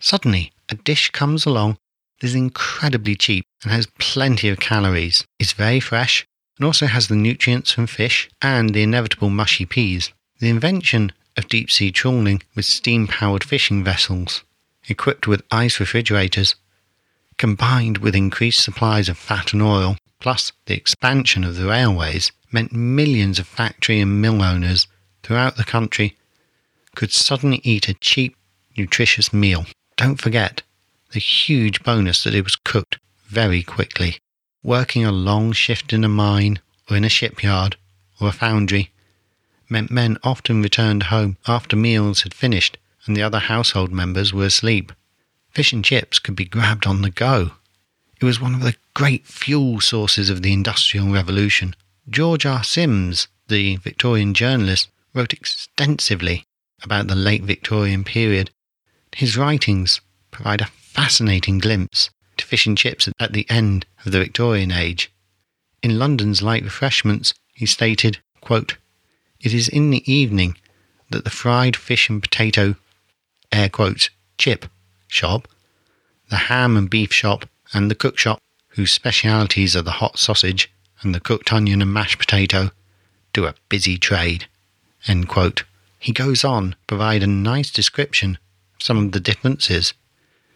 Suddenly, 0.00 0.52
a 0.68 0.74
dish 0.74 1.10
comes 1.10 1.46
along 1.46 1.78
that 2.20 2.26
is 2.26 2.34
incredibly 2.34 3.16
cheap 3.16 3.44
and 3.62 3.72
has 3.72 3.86
plenty 3.98 4.48
of 4.48 4.60
calories. 4.60 5.24
It's 5.38 5.52
very 5.52 5.80
fresh 5.80 6.26
and 6.58 6.66
also 6.66 6.86
has 6.86 7.08
the 7.08 7.16
nutrients 7.16 7.72
from 7.72 7.86
fish 7.86 8.28
and 8.42 8.74
the 8.74 8.82
inevitable 8.82 9.30
mushy 9.30 9.66
peas. 9.66 10.12
The 10.38 10.48
invention 10.48 11.12
of 11.36 11.48
deep 11.48 11.70
sea 11.70 11.90
trawling 11.90 12.42
with 12.54 12.64
steam 12.64 13.06
powered 13.06 13.44
fishing 13.44 13.84
vessels 13.84 14.42
equipped 14.88 15.26
with 15.26 15.42
ice 15.50 15.80
refrigerators, 15.80 16.54
combined 17.38 17.98
with 17.98 18.14
increased 18.14 18.62
supplies 18.62 19.08
of 19.08 19.18
fat 19.18 19.52
and 19.52 19.62
oil, 19.62 19.96
plus 20.20 20.52
the 20.66 20.74
expansion 20.74 21.44
of 21.44 21.56
the 21.56 21.66
railways, 21.66 22.32
meant 22.56 22.72
millions 22.72 23.38
of 23.38 23.46
factory 23.46 24.00
and 24.00 24.22
mill 24.22 24.42
owners 24.42 24.86
throughout 25.22 25.58
the 25.58 25.72
country 25.76 26.16
could 26.94 27.12
suddenly 27.12 27.60
eat 27.62 27.86
a 27.86 27.92
cheap, 27.92 28.34
nutritious 28.78 29.30
meal. 29.30 29.66
Don't 29.98 30.18
forget 30.18 30.62
the 31.12 31.18
huge 31.18 31.82
bonus 31.82 32.24
that 32.24 32.34
it 32.34 32.44
was 32.44 32.56
cooked 32.56 32.98
very 33.26 33.62
quickly. 33.62 34.20
Working 34.62 35.04
a 35.04 35.12
long 35.12 35.52
shift 35.52 35.92
in 35.92 36.02
a 36.02 36.08
mine 36.08 36.58
or 36.88 36.96
in 36.96 37.04
a 37.04 37.10
shipyard 37.10 37.76
or 38.18 38.28
a 38.28 38.32
foundry 38.32 38.90
meant 39.68 39.90
men 39.90 40.16
often 40.22 40.62
returned 40.62 41.02
home 41.14 41.36
after 41.46 41.76
meals 41.76 42.22
had 42.22 42.32
finished 42.32 42.78
and 43.04 43.14
the 43.14 43.22
other 43.22 43.38
household 43.38 43.92
members 43.92 44.32
were 44.32 44.46
asleep. 44.46 44.92
Fish 45.50 45.74
and 45.74 45.84
chips 45.84 46.18
could 46.18 46.34
be 46.34 46.46
grabbed 46.46 46.86
on 46.86 47.02
the 47.02 47.10
go. 47.10 47.50
It 48.18 48.24
was 48.24 48.40
one 48.40 48.54
of 48.54 48.62
the 48.62 48.76
great 48.94 49.26
fuel 49.26 49.82
sources 49.82 50.30
of 50.30 50.40
the 50.40 50.54
Industrial 50.54 51.12
Revolution. 51.12 51.76
George 52.08 52.46
R. 52.46 52.62
Sims, 52.62 53.26
the 53.48 53.76
Victorian 53.76 54.32
journalist, 54.32 54.88
wrote 55.12 55.32
extensively 55.32 56.44
about 56.84 57.08
the 57.08 57.16
late 57.16 57.42
Victorian 57.42 58.04
period. 58.04 58.50
His 59.16 59.36
writings 59.36 60.00
provide 60.30 60.60
a 60.60 60.66
fascinating 60.66 61.58
glimpse 61.58 62.10
to 62.36 62.46
fish 62.46 62.64
and 62.64 62.78
chips 62.78 63.08
at 63.18 63.32
the 63.32 63.48
end 63.50 63.86
of 64.04 64.12
the 64.12 64.20
Victorian 64.20 64.70
age. 64.70 65.10
In 65.82 65.98
London's 65.98 66.42
light 66.42 66.62
refreshments, 66.62 67.34
he 67.52 67.66
stated, 67.66 68.18
quote, 68.40 68.76
It 69.40 69.52
is 69.52 69.68
in 69.68 69.90
the 69.90 70.10
evening 70.10 70.56
that 71.10 71.24
the 71.24 71.30
fried 71.30 71.74
fish 71.74 72.08
and 72.08 72.22
potato, 72.22 72.76
air 73.50 73.68
quotes, 73.68 74.10
chip 74.38 74.66
shop, 75.08 75.48
the 76.30 76.36
ham 76.36 76.76
and 76.76 76.88
beef 76.88 77.12
shop, 77.12 77.48
and 77.72 77.90
the 77.90 77.96
cook 77.96 78.16
shop, 78.16 78.40
whose 78.68 78.92
specialities 78.92 79.74
are 79.74 79.82
the 79.82 79.98
hot 80.02 80.18
sausage 80.18 80.70
and 81.06 81.14
the 81.14 81.20
cooked 81.20 81.52
onion 81.52 81.80
and 81.80 81.92
mashed 81.92 82.18
potato, 82.18 82.72
do 83.32 83.46
a 83.46 83.54
busy 83.68 83.96
trade. 83.96 84.46
He 85.06 86.12
goes 86.12 86.44
on 86.44 86.72
to 86.72 86.76
provide 86.88 87.22
a 87.22 87.28
nice 87.28 87.70
description 87.70 88.38
of 88.74 88.82
some 88.82 88.98
of 88.98 89.12
the 89.12 89.20
differences 89.20 89.94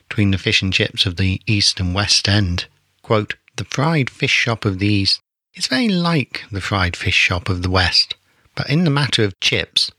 between 0.09 0.33
the 0.33 0.39
fish 0.39 0.61
and 0.61 0.73
chips 0.73 1.07
of 1.07 1.17
the 1.17 1.41
East 1.47 1.79
and 1.79 1.95
West 1.95 2.29
End. 2.29 2.67
Quote, 3.03 3.37
the 3.57 3.65
fried 3.65 4.11
fish 4.11 4.33
shop 4.33 4.65
of 4.65 4.81
the 4.81 4.89
East 4.89 5.21
is 5.55 5.69
very 5.69 5.89
like 5.89 6.43
the 6.51 6.61
fried 6.61 6.97
fish 6.97 7.15
shop 7.15 7.49
of 7.49 7.63
the 7.63 7.71
West, 7.71 8.17
but 8.57 8.69
in 8.69 8.83
the 8.83 8.91
matter 8.91 9.23
of 9.23 9.39
chips, 9.41 9.93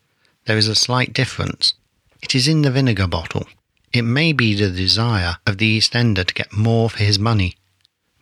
there 0.46 0.58
is 0.58 0.68
a 0.68 0.76
slight 0.76 1.14
difference. 1.14 1.76
It 2.22 2.36
is 2.36 2.48
in 2.48 2.62
the 2.62 2.72
vinegar 2.72 3.08
bottle. 3.08 3.48
It 3.94 4.04
may 4.04 4.34
be 4.34 4.54
the 4.54 4.70
desire 4.70 5.38
of 5.48 5.60
the 5.60 5.66
East 5.66 5.96
Ender 5.96 6.26
to 6.26 6.34
get 6.34 6.52
more 6.52 6.90
for 6.90 7.04
his 7.04 7.20
money, 7.20 7.56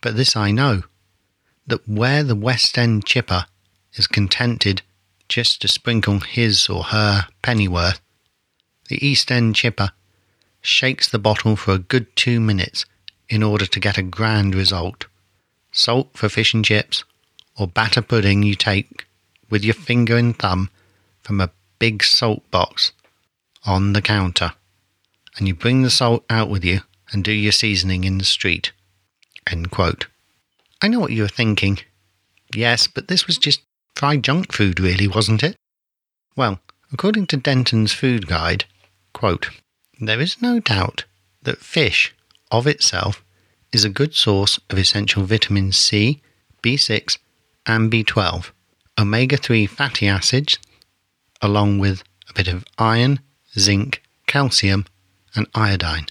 but 0.00 0.16
this 0.16 0.36
I 0.36 0.52
know 0.52 0.84
that 1.70 1.88
where 1.88 2.22
the 2.22 2.36
West 2.36 2.76
End 2.76 3.04
chipper 3.04 3.46
is 3.94 4.06
contented 4.06 4.82
just 5.28 5.62
to 5.62 5.68
sprinkle 5.68 6.20
his 6.20 6.68
or 6.68 6.84
her 6.84 7.26
pennyworth, 7.42 8.00
the 8.88 9.04
East 9.04 9.30
End 9.30 9.54
chipper 9.54 9.92
shakes 10.60 11.08
the 11.08 11.18
bottle 11.18 11.56
for 11.56 11.72
a 11.72 11.78
good 11.78 12.14
two 12.16 12.40
minutes 12.40 12.84
in 13.28 13.42
order 13.42 13.64
to 13.64 13.80
get 13.80 13.96
a 13.96 14.02
grand 14.02 14.54
result. 14.54 15.06
Salt 15.72 16.10
for 16.14 16.28
fish 16.28 16.52
and 16.52 16.64
chips, 16.64 17.04
or 17.56 17.66
batter 17.66 18.02
pudding 18.02 18.42
you 18.42 18.54
take 18.54 19.06
with 19.48 19.64
your 19.64 19.74
finger 19.74 20.16
and 20.16 20.38
thumb 20.38 20.68
from 21.22 21.40
a 21.40 21.50
big 21.78 22.02
salt 22.02 22.48
box 22.50 22.92
on 23.64 23.92
the 23.92 24.02
counter, 24.02 24.52
and 25.36 25.46
you 25.46 25.54
bring 25.54 25.82
the 25.82 25.90
salt 25.90 26.24
out 26.28 26.50
with 26.50 26.64
you 26.64 26.80
and 27.12 27.22
do 27.22 27.32
your 27.32 27.52
seasoning 27.52 28.04
in 28.04 28.18
the 28.18 28.24
street. 28.24 28.72
End 29.46 29.70
quote. 29.70 30.06
I 30.82 30.88
know 30.88 31.00
what 31.00 31.12
you 31.12 31.24
are 31.24 31.28
thinking. 31.28 31.78
Yes, 32.54 32.86
but 32.86 33.08
this 33.08 33.26
was 33.26 33.36
just 33.36 33.60
fried 33.94 34.24
junk 34.24 34.52
food, 34.52 34.80
really, 34.80 35.06
wasn't 35.06 35.42
it? 35.42 35.56
Well, 36.36 36.60
according 36.92 37.26
to 37.28 37.36
Denton's 37.36 37.92
Food 37.92 38.26
Guide, 38.26 38.64
quote, 39.12 39.50
there 40.00 40.20
is 40.20 40.40
no 40.40 40.58
doubt 40.58 41.04
that 41.42 41.58
fish 41.58 42.14
of 42.50 42.66
itself 42.66 43.22
is 43.72 43.84
a 43.84 43.90
good 43.90 44.14
source 44.14 44.58
of 44.70 44.78
essential 44.78 45.24
vitamins 45.24 45.76
C, 45.76 46.22
B6, 46.62 47.18
and 47.66 47.92
B12, 47.92 48.50
omega 48.98 49.36
3 49.36 49.66
fatty 49.66 50.08
acids, 50.08 50.58
along 51.42 51.78
with 51.78 52.02
a 52.28 52.32
bit 52.32 52.48
of 52.48 52.64
iron, 52.78 53.20
zinc, 53.58 54.02
calcium, 54.26 54.86
and 55.34 55.46
iodine. 55.54 56.06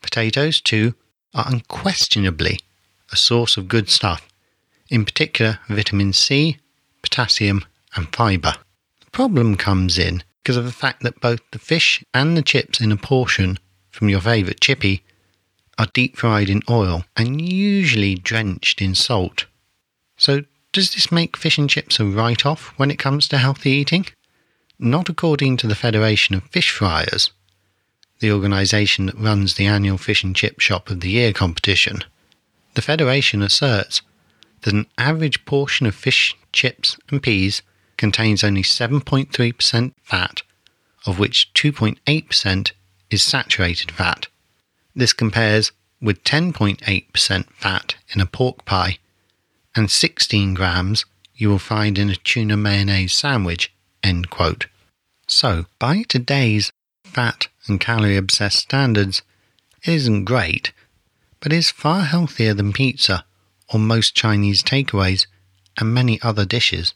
Potatoes, 0.00 0.60
too, 0.60 0.94
are 1.34 1.44
unquestionably 1.48 2.58
a 3.12 3.16
source 3.16 3.56
of 3.56 3.68
good 3.68 3.88
stuff, 3.88 4.28
in 4.88 5.04
particular 5.04 5.58
vitamin 5.68 6.12
C, 6.12 6.58
potassium, 7.02 7.64
and 7.96 8.14
fibre. 8.14 8.54
The 9.04 9.10
problem 9.10 9.56
comes 9.56 9.98
in 9.98 10.22
because 10.42 10.56
of 10.56 10.64
the 10.64 10.72
fact 10.72 11.02
that 11.02 11.20
both 11.20 11.40
the 11.50 11.58
fish 11.58 12.04
and 12.14 12.36
the 12.36 12.42
chips 12.42 12.80
in 12.80 12.92
a 12.92 12.96
portion 12.96 13.58
from 13.90 14.08
your 14.08 14.20
favourite 14.20 14.60
chippy 14.60 15.02
are 15.78 15.86
deep 15.94 16.16
fried 16.16 16.48
in 16.48 16.62
oil 16.68 17.04
and 17.16 17.40
usually 17.40 18.14
drenched 18.14 18.80
in 18.82 18.94
salt. 18.94 19.46
So, 20.16 20.44
does 20.72 20.94
this 20.94 21.10
make 21.10 21.36
fish 21.36 21.58
and 21.58 21.68
chips 21.68 21.98
a 21.98 22.04
write 22.04 22.46
off 22.46 22.72
when 22.76 22.90
it 22.90 22.98
comes 22.98 23.26
to 23.28 23.38
healthy 23.38 23.70
eating? 23.70 24.06
Not 24.78 25.08
according 25.08 25.56
to 25.58 25.66
the 25.66 25.74
Federation 25.74 26.34
of 26.34 26.44
Fish 26.44 26.70
Fryers, 26.70 27.32
the 28.20 28.30
organisation 28.30 29.06
that 29.06 29.18
runs 29.18 29.54
the 29.54 29.66
annual 29.66 29.98
Fish 29.98 30.22
and 30.22 30.36
Chip 30.36 30.60
Shop 30.60 30.90
of 30.90 31.00
the 31.00 31.10
Year 31.10 31.32
competition. 31.32 32.04
The 32.74 32.82
Federation 32.82 33.42
asserts 33.42 34.02
that 34.62 34.74
an 34.74 34.86
average 34.98 35.44
portion 35.44 35.86
of 35.86 35.94
fish, 35.94 36.36
chips, 36.52 36.96
and 37.10 37.22
peas 37.22 37.62
contains 37.96 38.44
only 38.44 38.62
7.3% 38.62 39.92
fat, 40.02 40.42
of 41.06 41.18
which 41.18 41.50
2.8% 41.54 42.72
is 43.10 43.22
saturated 43.22 43.90
fat. 43.90 44.28
This 44.94 45.12
compares 45.12 45.72
with 46.00 46.24
10.8% 46.24 47.44
fat 47.52 47.94
in 48.14 48.20
a 48.20 48.26
pork 48.26 48.64
pie 48.64 48.98
and 49.74 49.90
16 49.90 50.54
grams 50.54 51.04
you 51.34 51.48
will 51.48 51.58
find 51.58 51.98
in 51.98 52.10
a 52.10 52.16
tuna 52.16 52.56
mayonnaise 52.56 53.12
sandwich. 53.12 53.72
End 54.02 54.30
quote. 54.30 54.66
So, 55.26 55.66
by 55.78 56.02
today's 56.08 56.72
fat 57.04 57.48
and 57.66 57.80
calorie 57.80 58.16
obsessed 58.16 58.58
standards, 58.58 59.22
it 59.82 59.92
isn't 59.92 60.24
great, 60.24 60.72
but 61.40 61.52
is 61.52 61.70
far 61.70 62.02
healthier 62.02 62.54
than 62.54 62.72
pizza 62.72 63.24
or 63.72 63.80
most 63.80 64.14
Chinese 64.14 64.62
takeaways 64.62 65.26
and 65.78 65.94
many 65.94 66.20
other 66.22 66.44
dishes. 66.44 66.94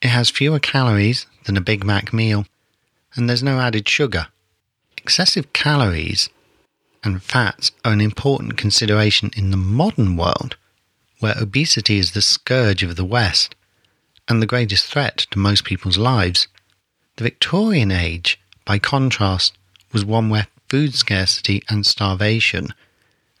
It 0.00 0.08
has 0.08 0.30
fewer 0.30 0.58
calories 0.58 1.26
than 1.44 1.56
a 1.56 1.62
Big 1.62 1.84
Mac 1.84 2.12
meal, 2.12 2.46
and 3.14 3.28
there's 3.28 3.42
no 3.42 3.60
added 3.60 3.88
sugar. 3.88 4.28
Excessive 4.96 5.52
calories 5.52 6.28
and 7.02 7.22
fats 7.22 7.72
are 7.84 7.92
an 7.92 8.00
important 8.00 8.56
consideration 8.56 9.30
in 9.36 9.50
the 9.50 9.56
modern 9.56 10.16
world, 10.16 10.56
where 11.20 11.34
obesity 11.38 11.98
is 11.98 12.12
the 12.12 12.22
scourge 12.22 12.82
of 12.82 12.96
the 12.96 13.04
West 13.04 13.54
and 14.28 14.40
the 14.40 14.46
greatest 14.46 14.86
threat 14.86 15.18
to 15.30 15.38
most 15.38 15.64
people's 15.64 15.98
lives. 15.98 16.48
The 17.16 17.24
Victorian 17.24 17.90
age, 17.90 18.40
by 18.64 18.78
contrast, 18.78 19.56
was 19.92 20.04
one 20.04 20.30
where 20.30 20.48
food 20.68 20.94
scarcity 20.94 21.62
and 21.68 21.86
starvation 21.86 22.68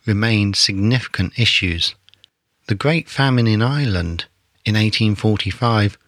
remained 0.06 0.56
significant 0.56 1.38
issues. 1.38 1.94
The 2.66 2.74
Great 2.74 3.08
Famine 3.08 3.46
in 3.46 3.62
Ireland 3.62 4.26
in 4.64 4.74
1845 4.74 5.98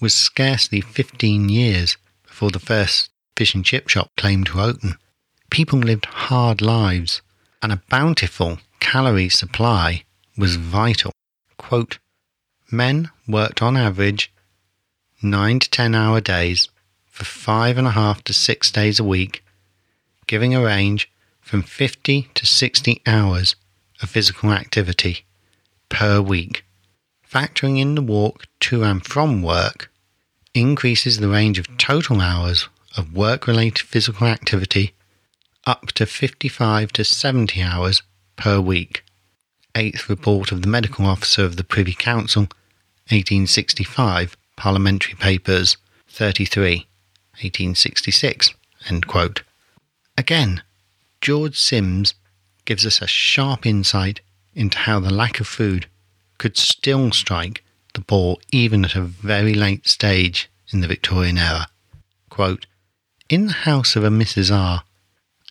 was 0.00 0.14
scarcely 0.14 0.80
15 0.80 1.48
years 1.48 1.96
before 2.26 2.50
the 2.50 2.58
first 2.58 3.10
fish 3.36 3.54
and 3.54 3.64
chip 3.64 3.88
shop 3.88 4.10
claimed 4.16 4.46
to 4.46 4.60
open. 4.60 4.96
People 5.50 5.78
lived 5.78 6.06
hard 6.06 6.60
lives, 6.60 7.22
and 7.62 7.72
a 7.72 7.82
bountiful 7.88 8.58
calorie 8.80 9.28
supply 9.28 10.04
was 10.36 10.56
vital. 10.56 11.12
Quote, 11.56 11.98
Men 12.70 13.10
worked 13.28 13.62
on 13.62 13.76
average 13.76 14.32
nine 15.22 15.58
to 15.60 15.70
ten 15.70 15.94
hour 15.94 16.20
days 16.20 16.68
for 17.10 17.24
five 17.24 17.78
and 17.78 17.86
a 17.86 17.92
half 17.92 18.22
to 18.24 18.32
six 18.32 18.70
days 18.70 19.00
a 19.00 19.04
week, 19.04 19.42
giving 20.26 20.54
a 20.54 20.62
range 20.62 21.10
from 21.46 21.62
50 21.62 22.28
to 22.34 22.44
60 22.44 23.02
hours 23.06 23.54
of 24.02 24.10
physical 24.10 24.50
activity 24.50 25.24
per 25.88 26.20
week. 26.20 26.64
Factoring 27.24 27.78
in 27.78 27.94
the 27.94 28.02
walk 28.02 28.46
to 28.58 28.82
and 28.82 29.06
from 29.06 29.44
work 29.44 29.88
increases 30.54 31.18
the 31.18 31.28
range 31.28 31.56
of 31.60 31.78
total 31.78 32.20
hours 32.20 32.68
of 32.96 33.14
work 33.14 33.46
related 33.46 33.86
physical 33.86 34.26
activity 34.26 34.92
up 35.64 35.92
to 35.92 36.04
55 36.04 36.90
to 36.92 37.04
70 37.04 37.62
hours 37.62 38.02
per 38.34 38.58
week. 38.58 39.04
Eighth 39.76 40.08
report 40.08 40.50
of 40.50 40.62
the 40.62 40.68
medical 40.68 41.06
officer 41.06 41.44
of 41.44 41.54
the 41.54 41.64
Privy 41.64 41.92
Council, 41.92 42.42
1865, 43.10 44.36
Parliamentary 44.56 45.14
Papers 45.14 45.76
33, 46.08 46.88
1866. 47.34 48.52
End 48.88 49.06
quote. 49.06 49.42
Again, 50.18 50.62
George 51.20 51.58
Sims 51.58 52.14
gives 52.64 52.84
us 52.86 53.00
a 53.00 53.06
sharp 53.06 53.66
insight 53.66 54.20
into 54.54 54.78
how 54.78 55.00
the 55.00 55.12
lack 55.12 55.40
of 55.40 55.46
food 55.46 55.86
could 56.38 56.56
still 56.56 57.12
strike 57.12 57.62
the 57.94 58.00
poor 58.00 58.36
even 58.52 58.84
at 58.84 58.94
a 58.94 59.02
very 59.02 59.54
late 59.54 59.88
stage 59.88 60.50
in 60.72 60.80
the 60.80 60.88
Victorian 60.88 61.38
era. 61.38 61.68
Quote, 62.28 62.66
in 63.28 63.46
the 63.46 63.52
house 63.52 63.96
of 63.96 64.04
a 64.04 64.08
Mrs. 64.08 64.54
R 64.54 64.84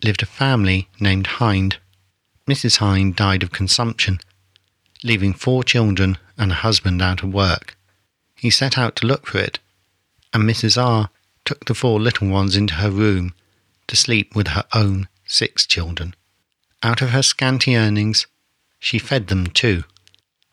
lived 0.03 0.23
a 0.23 0.27
family 0.27 0.87
named 0.99 1.27
Hind. 1.27 1.77
Mrs. 2.47 2.77
Hind 2.77 3.15
died 3.15 3.43
of 3.43 3.51
consumption, 3.51 4.19
leaving 5.03 5.33
four 5.33 5.63
children 5.63 6.17
and 6.37 6.51
a 6.51 6.55
husband 6.55 7.01
out 7.01 7.23
of 7.23 7.33
work. 7.33 7.75
He 8.35 8.49
set 8.49 8.77
out 8.77 8.95
to 8.97 9.07
look 9.07 9.27
for 9.27 9.39
it, 9.39 9.59
and 10.33 10.43
Mrs. 10.43 10.81
R 10.81 11.09
took 11.43 11.65
the 11.65 11.73
four 11.73 11.99
little 11.99 12.29
ones 12.29 12.55
into 12.55 12.75
her 12.75 12.91
room 12.91 13.33
to 13.87 13.95
sleep 13.95 14.35
with 14.35 14.49
her 14.49 14.65
own 14.73 15.07
six 15.25 15.65
children. 15.65 16.15
Out 16.83 17.01
of 17.01 17.09
her 17.09 17.23
scanty 17.23 17.75
earnings, 17.75 18.27
she 18.79 18.99
fed 18.99 19.27
them 19.27 19.47
too. 19.47 19.83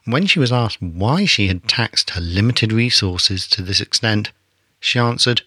When 0.05 0.27
she 0.27 0.39
was 0.39 0.53
asked 0.53 0.83
why 0.83 1.27
she 1.27 1.49
had 1.49 1.69
taxed 1.69 2.11
her 2.11 2.21
limited 2.21 2.73
resources 2.73 3.47
to 3.49 3.63
this 3.63 3.81
extent, 3.81 4.33
she 4.81 4.99
answered, 4.99 5.43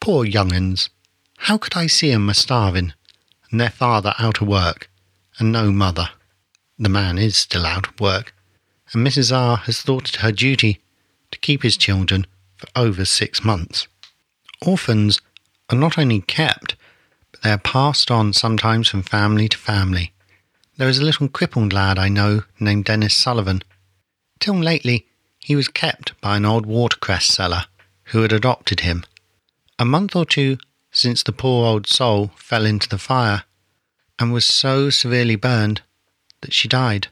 Poor 0.00 0.24
young 0.24 0.52
uns, 0.52 0.90
how 1.38 1.58
could 1.58 1.76
I 1.76 1.86
see 1.86 2.12
'em 2.12 2.28
a 2.28 2.34
starving, 2.34 2.92
and 3.50 3.60
their 3.60 3.70
father 3.70 4.14
out 4.18 4.40
of 4.40 4.48
work, 4.48 4.90
and 5.38 5.50
no 5.50 5.72
mother? 5.72 6.10
The 6.78 6.88
man 6.88 7.18
is 7.18 7.36
still 7.36 7.66
out 7.66 7.88
of 7.88 7.98
work, 7.98 8.34
and 8.92 9.06
Mrs. 9.06 9.34
R 9.34 9.56
has 9.56 9.80
thought 9.82 10.08
it 10.08 10.16
her 10.16 10.32
duty 10.32 10.80
to 11.30 11.38
keep 11.38 11.62
his 11.62 11.76
children 11.76 12.26
for 12.56 12.68
over 12.76 13.04
six 13.04 13.42
months. 13.42 13.88
Orphans 14.60 15.20
are 15.70 15.78
not 15.78 15.98
only 15.98 16.20
kept, 16.20 16.76
but 17.40 17.48
they 17.48 17.52
are 17.52 17.58
passed 17.58 18.10
on 18.10 18.32
sometimes 18.32 18.88
from 18.88 19.02
family 19.02 19.48
to 19.48 19.56
family. 19.56 20.12
There 20.76 20.88
is 20.88 20.98
a 20.98 21.04
little 21.04 21.28
crippled 21.28 21.72
lad 21.72 21.98
I 21.98 22.08
know 22.08 22.44
named 22.58 22.84
Dennis 22.84 23.14
Sullivan. 23.14 23.62
Till 24.38 24.54
lately, 24.54 25.06
he 25.38 25.56
was 25.56 25.68
kept 25.68 26.18
by 26.20 26.36
an 26.36 26.44
old 26.44 26.66
watercress 26.66 27.26
seller 27.26 27.66
who 28.04 28.22
had 28.22 28.32
adopted 28.32 28.80
him. 28.80 29.04
A 29.78 29.84
month 29.84 30.14
or 30.14 30.24
two 30.24 30.58
since 30.92 31.22
the 31.22 31.32
poor 31.32 31.66
old 31.66 31.86
soul 31.86 32.30
fell 32.36 32.66
into 32.66 32.88
the 32.88 32.98
fire 32.98 33.44
and 34.18 34.32
was 34.32 34.44
so 34.44 34.90
severely 34.90 35.36
burned 35.36 35.82
that 36.42 36.52
she 36.52 36.68
died. 36.68 37.08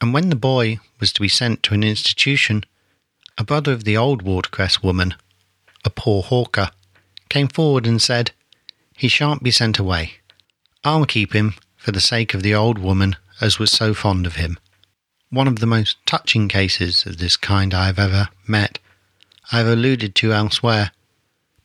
And 0.00 0.12
when 0.12 0.30
the 0.30 0.36
boy 0.36 0.78
was 0.98 1.12
to 1.12 1.20
be 1.20 1.28
sent 1.28 1.62
to 1.64 1.74
an 1.74 1.84
institution, 1.84 2.64
a 3.38 3.44
brother 3.44 3.72
of 3.72 3.84
the 3.84 3.96
old 3.96 4.22
watercress 4.22 4.82
woman, 4.82 5.14
a 5.84 5.90
poor 5.90 6.22
hawker, 6.22 6.70
came 7.28 7.48
forward 7.48 7.86
and 7.86 8.02
said, 8.02 8.32
He 8.96 9.08
shan't 9.08 9.42
be 9.42 9.50
sent 9.50 9.78
away. 9.78 10.14
I'll 10.84 11.06
keep 11.06 11.32
him 11.32 11.54
for 11.76 11.92
the 11.92 12.00
sake 12.00 12.34
of 12.34 12.42
the 12.42 12.54
old 12.54 12.78
woman 12.78 13.16
as 13.40 13.58
was 13.58 13.70
so 13.70 13.94
fond 13.94 14.26
of 14.26 14.36
him. 14.36 14.58
One 15.30 15.48
of 15.48 15.58
the 15.58 15.66
most 15.66 15.96
touching 16.06 16.48
cases 16.48 17.06
of 17.06 17.18
this 17.18 17.36
kind 17.36 17.74
I 17.74 17.86
have 17.86 17.98
ever 17.98 18.28
met. 18.46 18.78
I 19.50 19.58
have 19.58 19.66
alluded 19.66 20.14
to 20.16 20.32
elsewhere, 20.32 20.92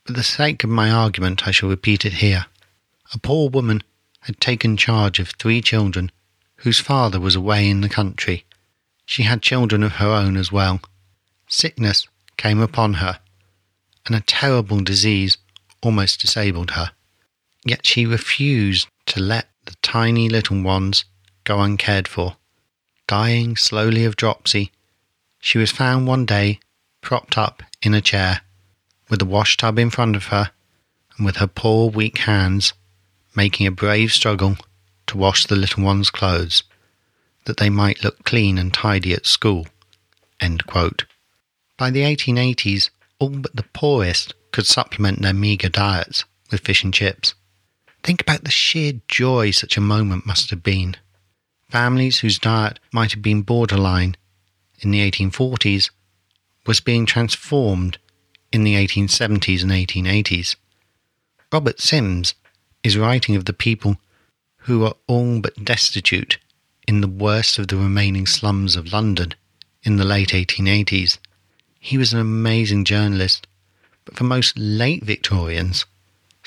but 0.03 0.13
for 0.13 0.13
the 0.13 0.23
sake 0.23 0.63
of 0.63 0.69
my 0.69 0.89
argument 0.89 1.47
I 1.47 1.51
shall 1.51 1.69
repeat 1.69 2.05
it 2.05 2.13
here. 2.13 2.45
A 3.13 3.19
poor 3.19 3.49
woman 3.49 3.83
had 4.21 4.39
taken 4.39 4.77
charge 4.77 5.19
of 5.19 5.29
three 5.29 5.61
children 5.61 6.11
whose 6.57 6.79
father 6.79 7.19
was 7.19 7.35
away 7.35 7.69
in 7.69 7.81
the 7.81 7.89
country. 7.89 8.45
She 9.05 9.23
had 9.23 9.41
children 9.41 9.83
of 9.83 9.93
her 9.93 10.09
own 10.09 10.37
as 10.37 10.51
well. 10.51 10.81
Sickness 11.47 12.07
came 12.35 12.59
upon 12.59 12.95
her, 12.95 13.19
and 14.05 14.15
a 14.15 14.21
terrible 14.21 14.79
disease 14.81 15.37
almost 15.81 16.19
disabled 16.19 16.71
her. 16.71 16.91
Yet 17.69 17.85
she 17.85 18.05
refused 18.05 18.87
to 19.07 19.19
let 19.19 19.49
the 19.65 19.75
tiny 19.81 20.29
little 20.29 20.61
ones 20.61 21.03
go 21.43 21.59
uncared 21.59 22.07
for. 22.07 22.37
Dying 23.07 23.57
slowly 23.57 24.05
of 24.05 24.15
dropsy, 24.15 24.71
she 25.41 25.57
was 25.57 25.69
found 25.69 26.07
one 26.07 26.25
day 26.25 26.61
propped 27.01 27.37
up 27.37 27.63
in 27.81 27.93
a 27.93 27.99
chair, 27.99 28.39
with 29.09 29.19
the 29.19 29.25
wash 29.25 29.57
tub 29.57 29.77
in 29.77 29.89
front 29.89 30.15
of 30.15 30.27
her, 30.27 30.51
and 31.17 31.25
with 31.25 31.37
her 31.37 31.47
poor 31.47 31.89
weak 31.89 32.19
hands 32.19 32.71
making 33.35 33.67
a 33.67 33.71
brave 33.71 34.13
struggle 34.13 34.55
to 35.07 35.17
wash 35.17 35.45
the 35.45 35.57
little 35.57 35.83
ones' 35.83 36.09
clothes, 36.09 36.63
that 37.43 37.57
they 37.57 37.69
might 37.69 38.01
look 38.01 38.23
clean 38.23 38.57
and 38.57 38.73
tidy 38.73 39.11
at 39.11 39.25
school. 39.25 39.67
By 40.39 41.89
the 41.89 42.03
1880s, 42.03 42.91
all 43.19 43.29
but 43.29 43.57
the 43.57 43.63
poorest 43.73 44.33
could 44.53 44.65
supplement 44.65 45.21
their 45.21 45.33
meagre 45.33 45.67
diets 45.67 46.23
with 46.49 46.61
fish 46.61 46.85
and 46.85 46.93
chips. 46.93 47.33
Think 48.03 48.21
about 48.21 48.43
the 48.43 48.51
sheer 48.51 48.93
joy 49.07 49.51
such 49.51 49.77
a 49.77 49.81
moment 49.81 50.25
must 50.25 50.49
have 50.49 50.63
been. 50.63 50.95
Families 51.69 52.19
whose 52.19 52.39
diet 52.39 52.79
might 52.93 53.11
have 53.11 53.21
been 53.21 53.41
borderline 53.41 54.15
in 54.79 54.91
the 54.91 55.09
1840s 55.11 55.89
was 56.65 56.79
being 56.79 57.05
transformed 57.05 57.97
in 58.51 58.63
the 58.63 58.75
1870s 58.75 59.63
and 59.63 59.71
1880s. 59.71 60.55
Robert 61.51 61.79
Sims 61.79 62.33
is 62.83 62.97
writing 62.97 63.35
of 63.35 63.45
the 63.45 63.53
people 63.53 63.97
who 64.59 64.79
were 64.79 64.93
all 65.07 65.39
but 65.39 65.63
destitute 65.63 66.37
in 66.87 67.01
the 67.01 67.07
worst 67.07 67.59
of 67.59 67.67
the 67.67 67.77
remaining 67.77 68.25
slums 68.25 68.75
of 68.75 68.93
London 68.93 69.33
in 69.83 69.97
the 69.97 70.05
late 70.05 70.29
1880s. 70.29 71.17
He 71.79 71.97
was 71.97 72.13
an 72.13 72.19
amazing 72.19 72.85
journalist, 72.85 73.47
but 74.05 74.15
for 74.15 74.23
most 74.23 74.57
late 74.57 75.03
Victorians, 75.03 75.85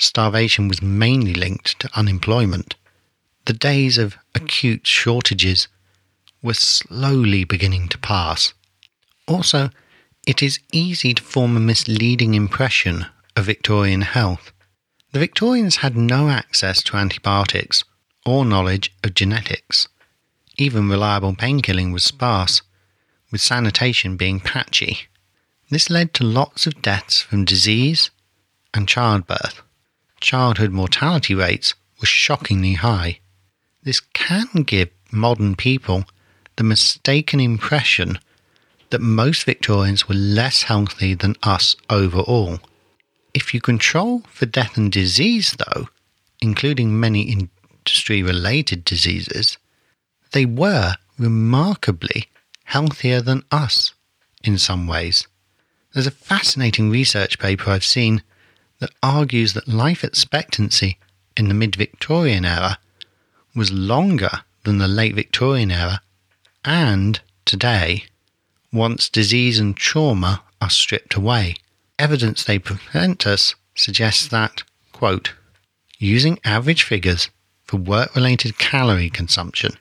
starvation 0.01 0.67
was 0.67 0.81
mainly 0.81 1.33
linked 1.33 1.79
to 1.79 1.89
unemployment. 1.95 2.75
The 3.45 3.53
days 3.53 3.97
of 3.97 4.17
acute 4.33 4.85
shortages 4.87 5.67
were 6.41 6.53
slowly 6.53 7.43
beginning 7.43 7.87
to 7.89 7.97
pass. 7.97 8.53
Also, 9.27 9.69
it 10.25 10.41
is 10.41 10.59
easy 10.71 11.13
to 11.13 11.23
form 11.23 11.55
a 11.55 11.59
misleading 11.59 12.33
impression 12.33 13.05
of 13.35 13.45
Victorian 13.45 14.01
health. 14.01 14.51
The 15.11 15.19
Victorians 15.19 15.77
had 15.77 15.95
no 15.97 16.29
access 16.29 16.81
to 16.83 16.97
antibiotics 16.97 17.83
or 18.25 18.45
knowledge 18.45 18.93
of 19.03 19.13
genetics. 19.13 19.87
Even 20.57 20.89
reliable 20.89 21.33
painkilling 21.33 21.91
was 21.91 22.03
sparse, 22.03 22.61
with 23.31 23.41
sanitation 23.41 24.17
being 24.17 24.39
patchy. 24.39 25.07
This 25.69 25.89
led 25.89 26.13
to 26.15 26.23
lots 26.23 26.67
of 26.67 26.81
deaths 26.81 27.21
from 27.21 27.45
disease 27.45 28.11
and 28.73 28.87
childbirth 28.87 29.61
childhood 30.21 30.71
mortality 30.71 31.35
rates 31.35 31.73
were 31.99 32.07
shockingly 32.07 32.73
high. 32.73 33.19
This 33.83 33.99
can 33.99 34.47
give 34.63 34.89
modern 35.11 35.55
people 35.55 36.05
the 36.55 36.63
mistaken 36.63 37.39
impression 37.39 38.19
that 38.91 39.01
most 39.01 39.43
Victorians 39.43 40.07
were 40.07 40.15
less 40.15 40.63
healthy 40.63 41.13
than 41.13 41.35
us 41.43 41.75
overall. 41.89 42.59
If 43.33 43.53
you 43.53 43.61
control 43.61 44.23
for 44.29 44.45
death 44.45 44.77
and 44.77 44.91
disease, 44.91 45.55
though, 45.57 45.87
including 46.41 46.99
many 46.99 47.23
industry 47.23 48.21
related 48.21 48.85
diseases, 48.85 49.57
they 50.31 50.45
were 50.45 50.95
remarkably 51.17 52.27
healthier 52.65 53.21
than 53.21 53.43
us 53.51 53.93
in 54.43 54.57
some 54.57 54.87
ways. 54.87 55.27
There's 55.93 56.07
a 56.07 56.11
fascinating 56.11 56.89
research 56.89 57.39
paper 57.39 57.69
I've 57.71 57.85
seen 57.85 58.23
that 58.81 58.91
argues 59.01 59.53
that 59.53 59.67
life 59.67 60.03
expectancy 60.03 60.97
in 61.37 61.47
the 61.47 61.53
mid 61.53 61.75
Victorian 61.75 62.43
era 62.43 62.77
was 63.55 63.71
longer 63.71 64.41
than 64.63 64.79
the 64.79 64.87
late 64.87 65.15
Victorian 65.15 65.71
era 65.71 66.01
and 66.65 67.21
today, 67.45 68.05
once 68.73 69.09
disease 69.09 69.59
and 69.59 69.75
trauma 69.75 70.43
are 70.61 70.69
stripped 70.69 71.15
away. 71.15 71.55
Evidence 71.97 72.43
they 72.43 72.59
present 72.59 73.25
us 73.25 73.55
suggests 73.75 74.27
that, 74.27 74.63
quote, 74.91 75.33
using 75.97 76.39
average 76.43 76.83
figures 76.83 77.29
for 77.63 77.77
work 77.77 78.15
related 78.15 78.57
calorie 78.57 79.09
consumption, 79.09 79.73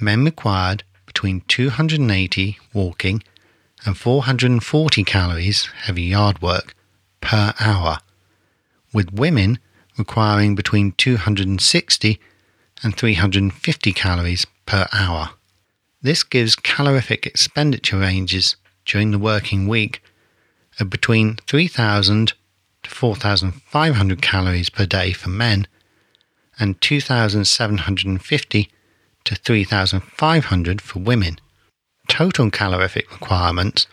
men 0.00 0.24
required 0.24 0.82
between 1.06 1.42
280 1.48 2.58
walking 2.72 3.22
and 3.84 3.96
440 3.96 5.04
calories 5.04 5.66
heavy 5.82 6.02
yard 6.02 6.40
work 6.42 6.74
per 7.20 7.54
hour 7.60 7.98
with 8.92 9.12
women 9.12 9.58
requiring 9.96 10.54
between 10.54 10.92
260 10.92 12.20
and 12.82 12.96
350 12.96 13.92
calories 13.92 14.46
per 14.66 14.86
hour. 14.92 15.30
This 16.00 16.22
gives 16.22 16.54
calorific 16.54 17.26
expenditure 17.26 17.98
ranges 17.98 18.56
during 18.84 19.10
the 19.10 19.18
working 19.18 19.66
week 19.66 20.02
of 20.78 20.88
between 20.88 21.36
3,000 21.46 22.32
to 22.84 22.90
4,500 22.90 24.22
calories 24.22 24.70
per 24.70 24.86
day 24.86 25.12
for 25.12 25.28
men 25.28 25.66
and 26.58 26.80
2,750 26.80 28.70
to 29.24 29.34
3,500 29.34 30.80
for 30.80 30.98
women. 31.00 31.38
Total 32.08 32.50
calorific 32.50 33.10
requirements 33.10 33.86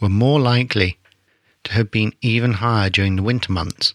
were 0.00 0.08
more 0.08 0.38
likely 0.38 0.98
to 1.64 1.72
have 1.72 1.90
been 1.90 2.12
even 2.20 2.54
higher 2.54 2.88
during 2.88 3.16
the 3.16 3.22
winter 3.22 3.52
months. 3.52 3.94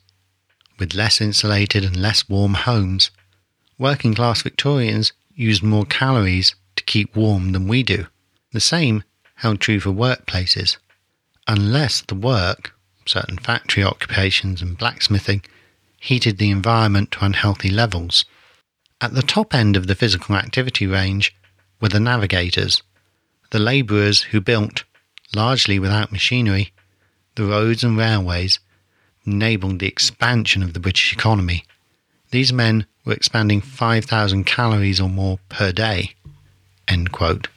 With 0.80 0.96
less 0.96 1.22
insulated 1.22 1.84
and 1.84 1.96
less 1.96 2.28
warm 2.28 2.56
homes, 2.56 3.12
working 3.78 4.14
class 4.14 4.42
Victorians 4.42 5.14
used 5.36 5.64
more 5.64 5.86
calories 5.86 6.56
to 6.76 6.84
keep 6.84 7.16
warm 7.16 7.52
than 7.52 7.68
we 7.68 7.84
do. 7.84 8.08
The 8.52 8.60
same 8.60 9.04
held 9.36 9.60
true 9.60 9.80
for 9.80 9.92
workplaces. 9.92 10.78
Unless 11.48 12.02
the 12.02 12.16
work, 12.16 12.74
certain 13.06 13.38
factory 13.38 13.84
occupations 13.84 14.62
and 14.62 14.78
blacksmithing, 14.78 15.44
heated 16.00 16.38
the 16.38 16.50
environment 16.50 17.12
to 17.12 17.26
unhealthy 17.26 17.70
levels. 17.70 18.26
At 19.02 19.14
the 19.14 19.22
top 19.22 19.54
end 19.54 19.76
of 19.76 19.88
the 19.88 19.96
physical 19.96 20.36
activity 20.36 20.88
range 20.88 21.36
were 21.82 21.90
the 21.90 22.00
navigators, 22.00 22.82
the 23.52 23.60
labourers 23.60 24.24
who 24.24 24.42
built, 24.42 24.84
largely 25.36 25.80
without 25.80 26.12
machinery, 26.12 26.74
the 27.36 27.46
roads 27.46 27.84
and 27.84 27.98
railways 27.98 28.60
enabled 29.26 29.80
the 29.80 29.88
expansion 29.88 30.64
of 30.64 30.74
the 30.74 30.80
British 30.80 31.14
economy. 31.14 31.66
These 32.32 32.54
men 32.54 32.86
were 33.06 33.14
expanding 33.14 33.62
5,000 33.62 34.46
calories 34.46 35.00
or 35.00 35.10
more 35.10 35.40
per 35.50 35.72
day. 35.72 36.16
End 36.88 37.12
quote. 37.12 37.48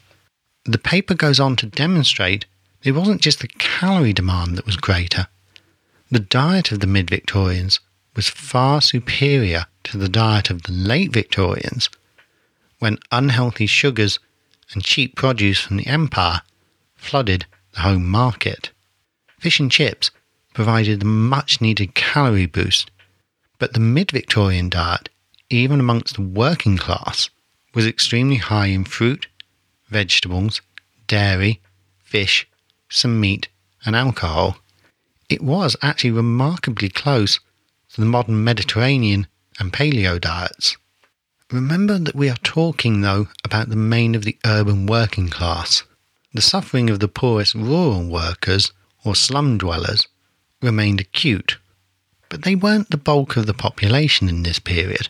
The 0.64 0.78
paper 0.78 1.14
goes 1.14 1.40
on 1.40 1.56
to 1.56 1.66
demonstrate 1.66 2.46
it 2.82 2.92
wasn't 2.92 3.20
just 3.20 3.40
the 3.40 3.48
calorie 3.48 4.12
demand 4.12 4.56
that 4.56 4.66
was 4.66 4.76
greater. 4.76 5.26
The 6.10 6.20
diet 6.20 6.70
of 6.70 6.80
the 6.80 6.86
mid 6.86 7.10
Victorians 7.10 7.80
was 8.14 8.28
far 8.28 8.80
superior 8.80 9.66
to 9.84 9.98
the 9.98 10.08
diet 10.08 10.50
of 10.50 10.64
the 10.64 10.72
late 10.72 11.12
Victorians, 11.12 11.90
when 12.78 12.98
unhealthy 13.10 13.66
sugars 13.66 14.18
and 14.72 14.84
cheap 14.84 15.16
produce 15.16 15.60
from 15.60 15.76
the 15.76 15.86
Empire 15.86 16.42
flooded 16.94 17.46
the 17.72 17.80
home 17.80 18.06
market. 18.06 18.70
Fish 19.38 19.60
and 19.60 19.70
chips 19.70 20.10
provided 20.56 21.00
the 21.00 21.04
much 21.04 21.60
needed 21.60 21.94
calorie 21.94 22.46
boost, 22.46 22.90
but 23.58 23.74
the 23.74 23.78
mid 23.78 24.10
Victorian 24.10 24.70
diet, 24.70 25.10
even 25.50 25.78
amongst 25.78 26.14
the 26.14 26.22
working 26.22 26.78
class, 26.78 27.28
was 27.74 27.86
extremely 27.86 28.36
high 28.36 28.68
in 28.68 28.82
fruit, 28.82 29.26
vegetables, 29.90 30.62
dairy, 31.08 31.60
fish, 32.02 32.48
some 32.88 33.20
meat, 33.20 33.48
and 33.84 33.94
alcohol. 33.94 34.56
It 35.28 35.42
was 35.42 35.76
actually 35.82 36.12
remarkably 36.12 36.88
close 36.88 37.38
to 37.92 38.00
the 38.00 38.06
modern 38.06 38.42
Mediterranean 38.42 39.26
and 39.60 39.74
paleo 39.74 40.18
diets. 40.18 40.78
Remember 41.52 41.98
that 41.98 42.16
we 42.16 42.30
are 42.30 42.42
talking, 42.42 43.02
though, 43.02 43.28
about 43.44 43.68
the 43.68 43.76
main 43.76 44.14
of 44.14 44.24
the 44.24 44.38
urban 44.46 44.86
working 44.86 45.28
class. 45.28 45.82
The 46.32 46.40
suffering 46.40 46.88
of 46.88 47.00
the 47.00 47.08
poorest 47.08 47.54
rural 47.54 48.08
workers 48.08 48.72
or 49.04 49.14
slum 49.14 49.58
dwellers 49.58 50.08
remained 50.62 51.00
acute, 51.00 51.58
but 52.28 52.42
they 52.42 52.54
weren't 52.54 52.90
the 52.90 52.96
bulk 52.96 53.36
of 53.36 53.46
the 53.46 53.54
population 53.54 54.28
in 54.28 54.42
this 54.42 54.58
period. 54.58 55.08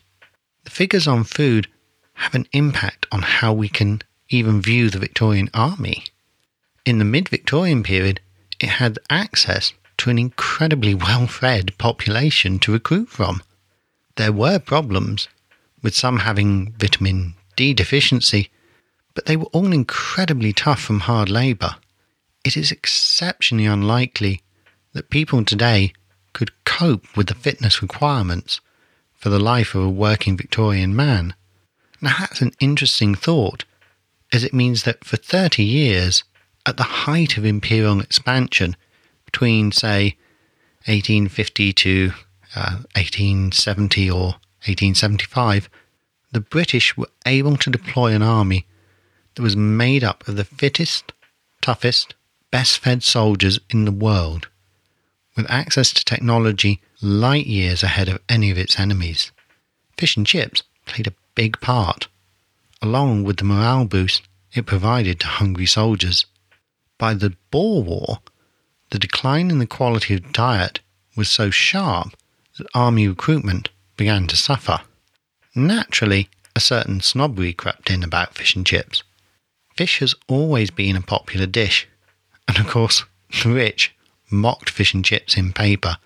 The 0.64 0.70
figures 0.70 1.06
on 1.06 1.24
food 1.24 1.68
have 2.14 2.34
an 2.34 2.46
impact 2.52 3.06
on 3.12 3.22
how 3.22 3.52
we 3.52 3.68
can 3.68 4.02
even 4.28 4.60
view 4.60 4.90
the 4.90 4.98
Victorian 4.98 5.48
army. 5.54 6.04
In 6.84 6.98
the 6.98 7.04
mid 7.04 7.28
Victorian 7.28 7.82
period, 7.82 8.20
it 8.58 8.68
had 8.68 8.98
access 9.10 9.72
to 9.98 10.10
an 10.10 10.18
incredibly 10.18 10.94
well 10.94 11.26
fed 11.26 11.76
population 11.78 12.58
to 12.60 12.72
recruit 12.72 13.08
from. 13.08 13.42
There 14.16 14.32
were 14.32 14.58
problems, 14.58 15.28
with 15.82 15.94
some 15.94 16.20
having 16.20 16.72
vitamin 16.72 17.34
D 17.54 17.74
deficiency, 17.74 18.50
but 19.14 19.26
they 19.26 19.36
were 19.36 19.46
all 19.46 19.72
incredibly 19.72 20.52
tough 20.52 20.80
from 20.80 21.00
hard 21.00 21.28
labour. 21.28 21.76
It 22.44 22.56
is 22.56 22.72
exceptionally 22.72 23.66
unlikely 23.66 24.42
that 24.96 25.10
people 25.10 25.44
today 25.44 25.92
could 26.32 26.64
cope 26.64 27.04
with 27.16 27.26
the 27.26 27.34
fitness 27.34 27.82
requirements 27.82 28.62
for 29.12 29.28
the 29.28 29.38
life 29.38 29.74
of 29.74 29.82
a 29.82 29.90
working 29.90 30.38
Victorian 30.38 30.96
man. 30.96 31.34
Now, 32.00 32.14
that's 32.18 32.40
an 32.40 32.52
interesting 32.60 33.14
thought, 33.14 33.66
as 34.32 34.42
it 34.42 34.54
means 34.54 34.84
that 34.84 35.04
for 35.04 35.18
30 35.18 35.62
years, 35.62 36.24
at 36.64 36.78
the 36.78 36.82
height 36.82 37.36
of 37.36 37.44
imperial 37.44 38.00
expansion, 38.00 38.74
between, 39.26 39.70
say, 39.70 40.16
1850 40.86 41.72
to 41.74 42.12
uh, 42.54 42.76
1870 42.94 44.10
or 44.10 44.24
1875, 44.64 45.68
the 46.32 46.40
British 46.40 46.96
were 46.96 47.10
able 47.26 47.58
to 47.58 47.70
deploy 47.70 48.14
an 48.14 48.22
army 48.22 48.66
that 49.34 49.42
was 49.42 49.56
made 49.56 50.02
up 50.02 50.26
of 50.26 50.36
the 50.36 50.44
fittest, 50.44 51.12
toughest, 51.60 52.14
best 52.50 52.78
fed 52.78 53.02
soldiers 53.02 53.60
in 53.68 53.84
the 53.84 53.92
world, 53.92 54.48
with 55.36 55.50
access 55.50 55.92
to 55.92 56.04
technology 56.04 56.80
light 57.02 57.46
years 57.46 57.82
ahead 57.82 58.08
of 58.08 58.20
any 58.28 58.50
of 58.50 58.58
its 58.58 58.80
enemies. 58.80 59.30
Fish 59.96 60.16
and 60.16 60.26
chips 60.26 60.62
played 60.86 61.06
a 61.06 61.14
big 61.34 61.60
part, 61.60 62.08
along 62.80 63.24
with 63.24 63.36
the 63.36 63.44
morale 63.44 63.84
boost 63.84 64.22
it 64.54 64.66
provided 64.66 65.20
to 65.20 65.26
hungry 65.26 65.66
soldiers. 65.66 66.26
By 66.98 67.14
the 67.14 67.36
Boer 67.50 67.82
War, 67.82 68.18
the 68.90 68.98
decline 68.98 69.50
in 69.50 69.58
the 69.58 69.66
quality 69.66 70.14
of 70.14 70.32
diet 70.32 70.80
was 71.16 71.28
so 71.28 71.50
sharp 71.50 72.16
that 72.56 72.66
army 72.74 73.06
recruitment 73.06 73.68
began 73.96 74.26
to 74.28 74.36
suffer. 74.36 74.80
Naturally, 75.54 76.28
a 76.54 76.60
certain 76.60 77.00
snobbery 77.00 77.52
crept 77.52 77.90
in 77.90 78.02
about 78.02 78.34
fish 78.34 78.56
and 78.56 78.64
chips. 78.64 79.02
Fish 79.76 79.98
has 79.98 80.14
always 80.28 80.70
been 80.70 80.96
a 80.96 81.02
popular 81.02 81.46
dish, 81.46 81.86
and 82.48 82.58
of 82.58 82.66
course, 82.66 83.04
the 83.42 83.50
rich 83.50 83.94
mocked 84.30 84.70
fish 84.70 84.94
and 84.94 85.04
chips 85.04 85.36
in 85.36 85.52
paper 85.52 85.98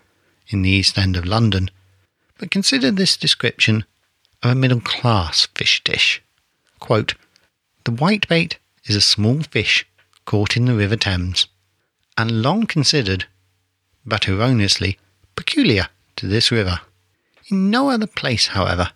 in 0.49 0.63
the 0.63 0.71
East 0.71 0.99
End 0.99 1.17
of 1.17 1.25
London, 1.25 1.71
but 2.39 2.51
consider 2.51 2.91
this 2.91 3.17
description 3.17 3.85
of 4.43 4.53
a 4.53 4.55
middle 4.55 4.81
class 4.81 5.47
fish 5.55 5.83
dish. 5.85 6.23
Quote, 6.79 7.15
the 7.85 7.93
whitebait 7.93 8.57
is 8.85 8.97
a 8.97 9.01
small 9.01 9.43
fish 9.43 9.87
caught 10.25 10.57
in 10.57 10.65
the 10.65 10.75
River 10.75 10.97
Thames 10.97 11.47
and 12.17 12.43
long 12.43 12.67
considered, 12.67 13.27
but 14.05 14.29
erroneously, 14.29 14.99
peculiar 15.37 15.89
to 16.17 16.27
this 16.27 16.51
river. 16.51 16.81
In 17.49 17.71
no 17.71 17.91
other 17.91 18.07
place, 18.07 18.49
however, 18.49 18.93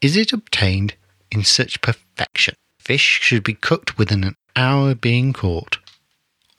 is 0.00 0.16
it 0.16 0.32
obtained 0.32 0.94
in 1.30 1.44
such 1.44 1.80
perfection. 1.80 2.54
Fish 2.78 3.20
should 3.20 3.42
be 3.42 3.54
cooked 3.54 3.98
within 3.98 4.24
an 4.24 4.36
hour 4.54 4.92
of 4.92 5.00
being 5.00 5.32
caught, 5.32 5.78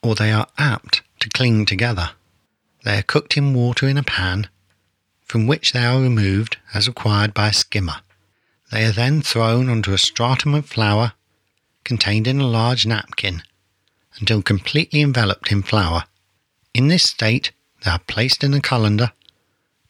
or 0.04 0.16
they 0.16 0.32
are 0.32 0.48
apt 0.58 1.02
to 1.20 1.30
cling 1.30 1.66
together. 1.66 2.12
They 2.84 2.98
are 2.98 3.04
cooked 3.04 3.38
in 3.38 3.54
water 3.54 3.88
in 3.88 3.98
a 3.98 4.04
pan, 4.04 4.50
from 5.26 5.48
which 5.48 5.74
they 5.74 5.86
are 5.86 6.02
removed 6.02 6.58
as 6.74 6.88
required 6.88 7.34
by 7.34 7.50
a 7.50 7.54
skimmer. 7.54 8.02
They 8.72 8.86
are 8.86 8.92
then 8.92 9.22
thrown 9.22 9.70
onto 9.70 9.94
a 9.94 9.98
stratum 9.98 10.54
of 10.54 10.66
flour 10.66 11.14
contained 11.84 12.28
in 12.28 12.40
a 12.40 12.48
large 12.48 12.86
napkin 12.86 13.44
until 14.20 14.42
completely 14.42 15.02
enveloped 15.02 15.52
in 15.52 15.64
flour. 15.64 16.04
In 16.74 16.88
this 16.88 17.04
state, 17.04 17.52
they 17.84 17.92
are 17.92 18.00
placed 18.00 18.44
in 18.44 18.54
a 18.54 18.62
colander 18.62 19.12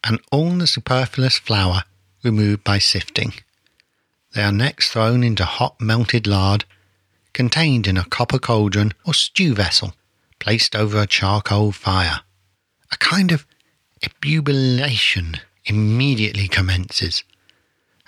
and 0.04 0.20
all 0.32 0.52
the 0.52 0.68
superfluous 0.68 1.38
flour 1.38 1.84
removed 2.24 2.64
by 2.64 2.78
sifting. 2.78 3.34
They 4.34 4.44
are 4.44 4.52
next 4.52 4.92
thrown 4.92 5.24
into 5.24 5.46
hot 5.46 5.80
melted 5.82 6.28
lard 6.28 6.66
contained 7.34 7.88
in 7.88 7.98
a 7.98 8.06
copper 8.06 8.40
cauldron 8.40 8.94
or 9.06 9.14
stew 9.14 9.54
vessel 9.54 9.96
placed 10.40 10.76
over 10.76 11.02
a 11.02 11.08
charcoal 11.08 11.72
fire. 11.72 12.22
A 12.92 12.98
kind 12.98 13.32
of 13.32 13.46
ebullition 14.24 15.36
immediately 15.66 16.48
commences, 16.48 17.24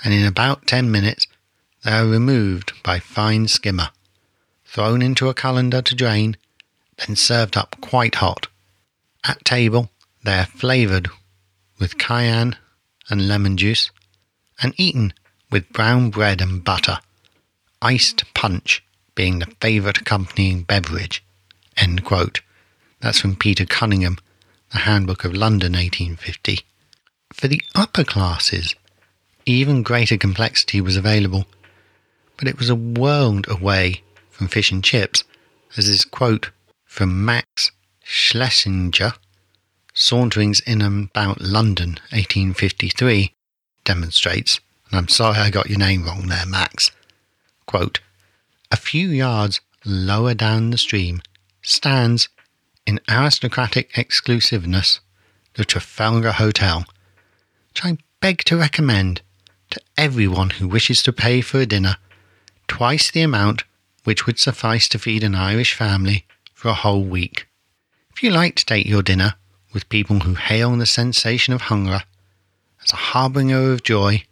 and 0.04 0.13
in 0.13 0.26
about 0.26 0.68
ten 0.68 0.89
minutes 0.92 1.28
they 1.84 1.92
are 1.92 2.08
removed 2.08 2.74
by 2.84 3.00
fine 3.00 3.48
skimmer 3.48 3.89
thrown 4.70 5.02
into 5.02 5.28
a 5.30 5.34
colander 5.34 5.82
to 5.82 5.96
drain, 5.96 6.38
then 6.98 7.15
served 7.15 7.58
up 7.58 7.76
quite 7.82 8.15
hot. 8.15 8.48
At 9.24 9.44
table, 9.44 9.89
they 10.24 10.38
are 10.38 10.46
flavoured 10.46 11.10
with 11.80 11.98
cayenne 11.98 12.56
and 13.10 13.28
lemon 13.28 13.58
juice 13.58 13.89
and 14.62 14.74
eaten 14.78 15.13
with 15.50 15.74
brown 15.74 16.12
bread 16.12 16.39
and 16.39 16.63
butter, 16.63 17.00
iced 17.82 18.32
punch 18.36 18.84
being 19.15 19.39
the 19.39 19.48
favourite 19.60 19.98
accompanying 19.98 20.62
beverage. 20.63 21.24
That's 23.02 23.20
from 23.20 23.36
Peter 23.36 23.65
Cunningham, 23.65 24.18
The 24.72 24.80
Handbook 24.80 25.24
of 25.24 25.34
London, 25.34 25.74
1850. 25.74 26.65
For 27.34 27.48
the 27.48 27.62
upper 27.74 28.04
classes, 28.04 28.76
even 29.46 29.84
greater 29.84 30.18
complexity 30.18 30.82
was 30.82 30.98
available, 30.98 31.46
but 32.38 32.48
it 32.48 32.60
was 32.60 32.70
a 32.70 32.76
world 32.76 33.48
away 33.50 34.04
from 34.30 34.48
Fish 34.48 34.72
and 34.72 34.84
Chips, 34.84 35.24
as 35.78 35.88
this 35.88 36.06
quote 36.06 36.52
from 36.86 37.24
Max 37.24 37.72
Schlesinger, 38.04 39.13
Saunterings 39.94 40.60
in 40.62 40.82
and 40.82 41.10
About 41.10 41.42
London, 41.42 42.00
1853, 42.12 43.34
demonstrates. 43.86 44.60
And 44.89 45.00
I'm 45.00 45.08
sorry 45.08 45.38
I 45.38 45.50
got 45.50 45.70
your 45.70 45.80
name 45.80 46.06
wrong 46.06 46.28
there, 46.28 46.46
Max. 46.46 46.92
quote, 47.65 48.02
a 48.72 48.78
few 48.78 49.10
yards 49.10 49.62
lower 49.86 50.34
down 50.34 50.70
the 50.70 50.78
stream 50.78 51.22
stands, 51.69 52.29
in 52.86 52.99
aristocratic 53.10 53.97
exclusiveness, 53.97 54.99
the 55.53 55.65
Trafalgar 55.65 56.34
Hotel, 56.34 56.86
which 57.69 57.86
I 57.86 57.97
beg 58.19 58.43
to 58.45 58.58
recommend 58.58 59.21
to 59.69 59.79
everyone 59.97 60.51
who 60.51 60.67
wishes 60.67 61.03
to 61.03 61.13
pay 61.13 61.41
for 61.41 61.60
a 61.60 61.65
dinner 61.65 61.97
twice 62.67 63.12
the 63.12 63.21
amount 63.21 63.63
which 64.03 64.25
would 64.25 64.39
suffice 64.39 64.88
to 64.89 64.99
feed 64.99 65.23
an 65.23 65.36
Irish 65.36 65.73
family 65.73 66.25
for 66.53 66.69
a 66.69 66.73
whole 66.73 67.03
week. 67.03 67.47
If 68.12 68.23
you 68.23 68.32
like 68.32 68.55
to 68.55 68.65
take 68.65 68.88
your 68.88 69.03
dinner 69.03 69.36
with 69.73 69.89
people 69.89 70.21
who 70.21 70.34
hail 70.34 70.75
the 70.75 70.86
sensation 70.86 71.53
of 71.53 71.62
hunger 71.62 72.01
as 72.84 72.91
a 72.91 72.95
harbinger 72.95 73.71
of 73.71 73.84
joy, 73.84 74.23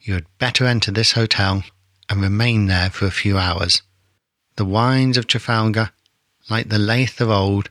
you 0.00 0.14
had 0.14 0.26
better 0.38 0.66
enter 0.66 0.90
this 0.90 1.12
hotel 1.12 1.64
and 2.08 2.20
remain 2.20 2.66
there 2.66 2.90
for 2.90 3.06
a 3.06 3.10
few 3.10 3.38
hours. 3.38 3.82
The 4.56 4.64
wines 4.64 5.16
of 5.16 5.26
Trafalgar, 5.26 5.90
like 6.50 6.68
the 6.68 6.78
lathe 6.78 7.20
of 7.20 7.30
old, 7.30 7.70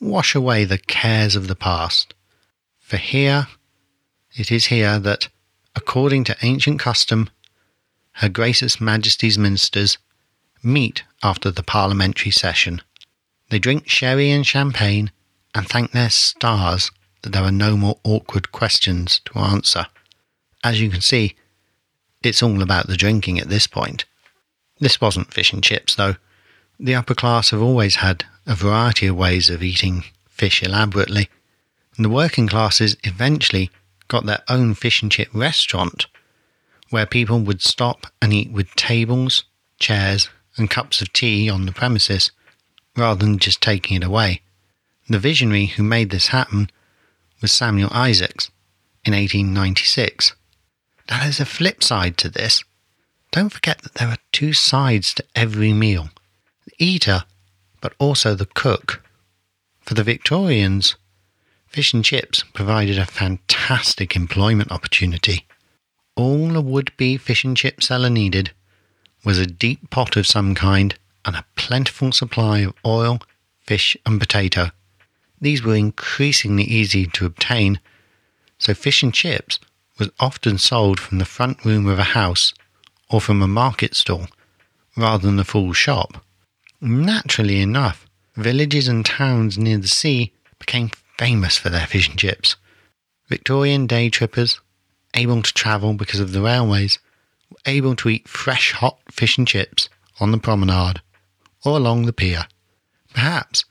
wash 0.00 0.34
away 0.34 0.64
the 0.64 0.78
cares 0.78 1.36
of 1.36 1.48
the 1.48 1.54
past. 1.54 2.14
For 2.78 2.96
here, 2.96 3.48
it 4.34 4.50
is 4.50 4.66
here 4.66 4.98
that, 4.98 5.28
according 5.74 6.24
to 6.24 6.36
ancient 6.42 6.80
custom, 6.80 7.30
Her 8.12 8.28
Gracious 8.28 8.80
Majesty's 8.80 9.38
ministers 9.38 9.98
meet 10.62 11.02
after 11.22 11.50
the 11.50 11.62
parliamentary 11.62 12.30
session. 12.30 12.82
They 13.50 13.58
drink 13.58 13.88
sherry 13.88 14.30
and 14.30 14.46
champagne 14.46 15.10
and 15.54 15.68
thank 15.68 15.92
their 15.92 16.10
stars 16.10 16.90
that 17.22 17.32
there 17.32 17.42
are 17.42 17.52
no 17.52 17.76
more 17.76 17.98
awkward 18.04 18.52
questions 18.52 19.20
to 19.26 19.38
answer. 19.38 19.86
As 20.64 20.80
you 20.80 20.90
can 20.90 21.00
see, 21.00 21.34
it's 22.22 22.42
all 22.42 22.62
about 22.62 22.86
the 22.86 22.96
drinking 22.96 23.38
at 23.38 23.48
this 23.48 23.66
point. 23.66 24.04
This 24.78 25.00
wasn't 25.00 25.32
fish 25.32 25.52
and 25.52 25.62
chips, 25.62 25.94
though. 25.94 26.16
The 26.80 26.94
upper 26.94 27.14
class 27.14 27.50
have 27.50 27.62
always 27.62 27.96
had 27.96 28.24
a 28.46 28.54
variety 28.54 29.06
of 29.06 29.16
ways 29.16 29.50
of 29.50 29.62
eating 29.62 30.04
fish 30.28 30.62
elaborately, 30.62 31.28
and 31.96 32.04
the 32.04 32.10
working 32.10 32.48
classes 32.48 32.96
eventually 33.04 33.70
got 34.08 34.26
their 34.26 34.42
own 34.48 34.74
fish 34.74 35.02
and 35.02 35.12
chip 35.12 35.28
restaurant 35.32 36.06
where 36.90 37.06
people 37.06 37.40
would 37.40 37.62
stop 37.62 38.06
and 38.20 38.32
eat 38.32 38.52
with 38.52 38.74
tables, 38.74 39.44
chairs, 39.78 40.28
and 40.56 40.68
cups 40.68 41.00
of 41.00 41.12
tea 41.12 41.48
on 41.48 41.64
the 41.64 41.72
premises 41.72 42.30
rather 42.96 43.24
than 43.24 43.38
just 43.38 43.62
taking 43.62 43.96
it 43.96 44.04
away. 44.04 44.42
The 45.08 45.18
visionary 45.18 45.66
who 45.66 45.82
made 45.82 46.10
this 46.10 46.28
happen 46.28 46.70
was 47.40 47.50
Samuel 47.50 47.90
Isaacs 47.92 48.50
in 49.04 49.14
1896. 49.14 50.34
Now, 51.10 51.22
there's 51.22 51.40
a 51.40 51.46
flip 51.46 51.82
side 51.82 52.16
to 52.18 52.28
this. 52.28 52.62
Don't 53.30 53.48
forget 53.48 53.82
that 53.82 53.94
there 53.94 54.08
are 54.08 54.18
two 54.30 54.52
sides 54.52 55.14
to 55.14 55.24
every 55.34 55.72
meal 55.72 56.10
the 56.64 56.72
eater, 56.78 57.24
but 57.80 57.94
also 57.98 58.34
the 58.34 58.46
cook. 58.46 59.02
For 59.80 59.94
the 59.94 60.04
Victorians, 60.04 60.96
fish 61.66 61.92
and 61.92 62.04
chips 62.04 62.44
provided 62.52 62.98
a 62.98 63.06
fantastic 63.06 64.14
employment 64.14 64.70
opportunity. 64.70 65.46
All 66.14 66.56
a 66.56 66.60
would 66.60 66.96
be 66.96 67.16
fish 67.16 67.44
and 67.44 67.56
chip 67.56 67.82
seller 67.82 68.10
needed 68.10 68.52
was 69.24 69.38
a 69.38 69.46
deep 69.46 69.90
pot 69.90 70.16
of 70.16 70.26
some 70.26 70.54
kind 70.54 70.96
and 71.24 71.36
a 71.36 71.44
plentiful 71.56 72.12
supply 72.12 72.58
of 72.58 72.74
oil, 72.84 73.20
fish, 73.60 73.96
and 74.04 74.20
potato. 74.20 74.70
These 75.40 75.62
were 75.62 75.76
increasingly 75.76 76.64
easy 76.64 77.06
to 77.06 77.26
obtain, 77.26 77.80
so 78.58 78.74
fish 78.74 79.02
and 79.02 79.14
chips 79.14 79.58
was 79.98 80.10
often 80.20 80.58
sold 80.58 81.00
from 81.00 81.18
the 81.18 81.24
front 81.24 81.64
room 81.64 81.86
of 81.86 81.98
a 81.98 82.14
house 82.14 82.52
or 83.08 83.20
from 83.20 83.42
a 83.42 83.48
market 83.48 83.94
stall 83.94 84.26
rather 84.96 85.26
than 85.26 85.38
a 85.38 85.44
full 85.44 85.72
shop. 85.72 86.24
Naturally 86.84 87.60
enough, 87.60 88.08
villages 88.34 88.88
and 88.88 89.06
towns 89.06 89.56
near 89.56 89.78
the 89.78 89.86
sea 89.86 90.32
became 90.58 90.90
famous 91.16 91.56
for 91.56 91.70
their 91.70 91.86
fish 91.86 92.08
and 92.08 92.18
chips. 92.18 92.56
Victorian 93.28 93.86
day 93.86 94.10
trippers, 94.10 94.60
able 95.14 95.42
to 95.42 95.54
travel 95.54 95.94
because 95.94 96.18
of 96.18 96.32
the 96.32 96.42
railways, 96.42 96.98
were 97.50 97.58
able 97.66 97.94
to 97.94 98.08
eat 98.08 98.26
fresh 98.26 98.72
hot 98.72 98.98
fish 99.12 99.38
and 99.38 99.46
chips 99.46 99.88
on 100.18 100.32
the 100.32 100.38
promenade 100.38 101.00
or 101.64 101.76
along 101.76 102.06
the 102.06 102.12
pier. 102.12 102.48
Perhaps, 103.14 103.64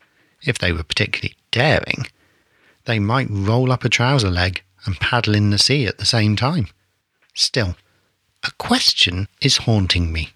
if 0.44 0.56
they 0.56 0.72
were 0.72 0.82
particularly 0.82 1.36
daring, 1.50 2.06
they 2.86 2.98
might 2.98 3.28
roll 3.28 3.70
up 3.70 3.84
a 3.84 3.90
trouser 3.90 4.30
leg 4.30 4.62
and 4.86 4.98
paddle 5.00 5.34
in 5.34 5.50
the 5.50 5.58
sea 5.58 5.84
at 5.84 5.98
the 5.98 6.06
same 6.06 6.34
time. 6.34 6.66
Still, 7.34 7.76
a 8.42 8.52
question 8.52 9.28
is 9.42 9.58
haunting 9.58 10.14
me. 10.14 10.30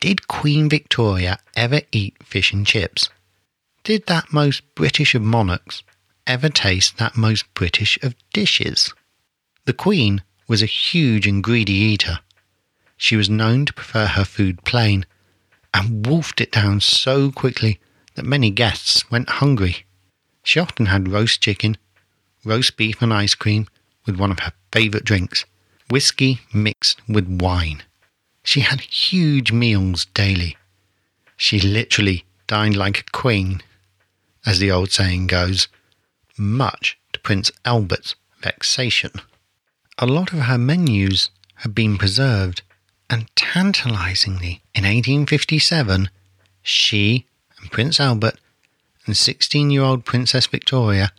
Did 0.00 0.28
Queen 0.28 0.70
Victoria 0.70 1.38
ever 1.54 1.82
eat 1.92 2.16
fish 2.24 2.54
and 2.54 2.66
chips? 2.66 3.10
Did 3.84 4.06
that 4.06 4.32
most 4.32 4.62
British 4.74 5.14
of 5.14 5.20
monarchs 5.20 5.82
ever 6.26 6.48
taste 6.48 6.96
that 6.96 7.18
most 7.18 7.52
British 7.52 7.98
of 8.02 8.14
dishes? 8.32 8.94
The 9.66 9.74
Queen 9.74 10.22
was 10.48 10.62
a 10.62 10.66
huge 10.66 11.26
and 11.26 11.44
greedy 11.44 11.74
eater. 11.74 12.20
She 12.96 13.14
was 13.14 13.28
known 13.28 13.66
to 13.66 13.74
prefer 13.74 14.06
her 14.06 14.24
food 14.24 14.64
plain 14.64 15.04
and 15.74 16.06
wolfed 16.06 16.40
it 16.40 16.52
down 16.52 16.80
so 16.80 17.30
quickly 17.30 17.78
that 18.14 18.24
many 18.24 18.50
guests 18.50 19.10
went 19.10 19.28
hungry. 19.28 19.84
She 20.42 20.60
often 20.60 20.86
had 20.86 21.12
roast 21.12 21.42
chicken, 21.42 21.76
roast 22.42 22.78
beef, 22.78 23.02
and 23.02 23.12
ice 23.12 23.34
cream 23.34 23.68
with 24.06 24.16
one 24.18 24.30
of 24.30 24.38
her 24.40 24.52
favourite 24.72 25.04
drinks, 25.04 25.44
whisky 25.90 26.40
mixed 26.54 27.02
with 27.06 27.28
wine. 27.28 27.82
She 28.42 28.60
had 28.60 28.80
huge 28.80 29.52
meals 29.52 30.06
daily. 30.06 30.56
She 31.36 31.60
literally 31.60 32.24
dined 32.46 32.76
like 32.76 33.00
a 33.00 33.10
queen, 33.12 33.62
as 34.44 34.58
the 34.58 34.70
old 34.70 34.90
saying 34.90 35.26
goes, 35.26 35.68
much 36.36 36.98
to 37.12 37.20
Prince 37.20 37.50
Albert's 37.64 38.14
vexation. 38.40 39.12
A 39.98 40.06
lot 40.06 40.32
of 40.32 40.40
her 40.40 40.58
menus 40.58 41.30
have 41.56 41.74
been 41.74 41.98
preserved, 41.98 42.62
and 43.08 43.28
tantalizingly, 43.36 44.62
in 44.74 44.84
1857, 44.84 46.08
she 46.62 47.26
and 47.58 47.70
Prince 47.70 48.00
Albert 48.00 48.38
and 49.06 49.16
16 49.16 49.70
year 49.70 49.82
old 49.82 50.04
Princess 50.04 50.46
Victoria 50.46 51.12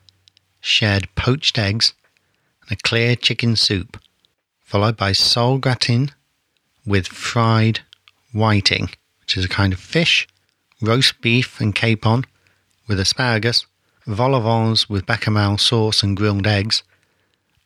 shared 0.59 1.13
poached 1.15 1.57
eggs 1.57 1.93
and 2.63 2.71
a 2.71 2.81
clear 2.81 3.15
chicken 3.15 3.55
soup, 3.55 3.99
followed 4.63 4.97
by 4.97 5.11
sole 5.11 5.57
gratin 5.57 6.11
with 6.85 7.07
fried 7.07 7.79
whiting, 8.33 8.89
which 9.19 9.37
is 9.37 9.45
a 9.45 9.49
kind 9.49 9.73
of 9.73 9.79
fish, 9.79 10.27
roast 10.81 11.21
beef 11.21 11.59
and 11.59 11.75
capon 11.75 12.25
with 12.87 12.99
asparagus, 12.99 13.65
vol 14.07 14.35
au 14.35 14.41
vents 14.41 14.89
with 14.89 15.05
bechamel 15.05 15.57
sauce 15.57 16.03
and 16.03 16.17
grilled 16.17 16.47
eggs, 16.47 16.83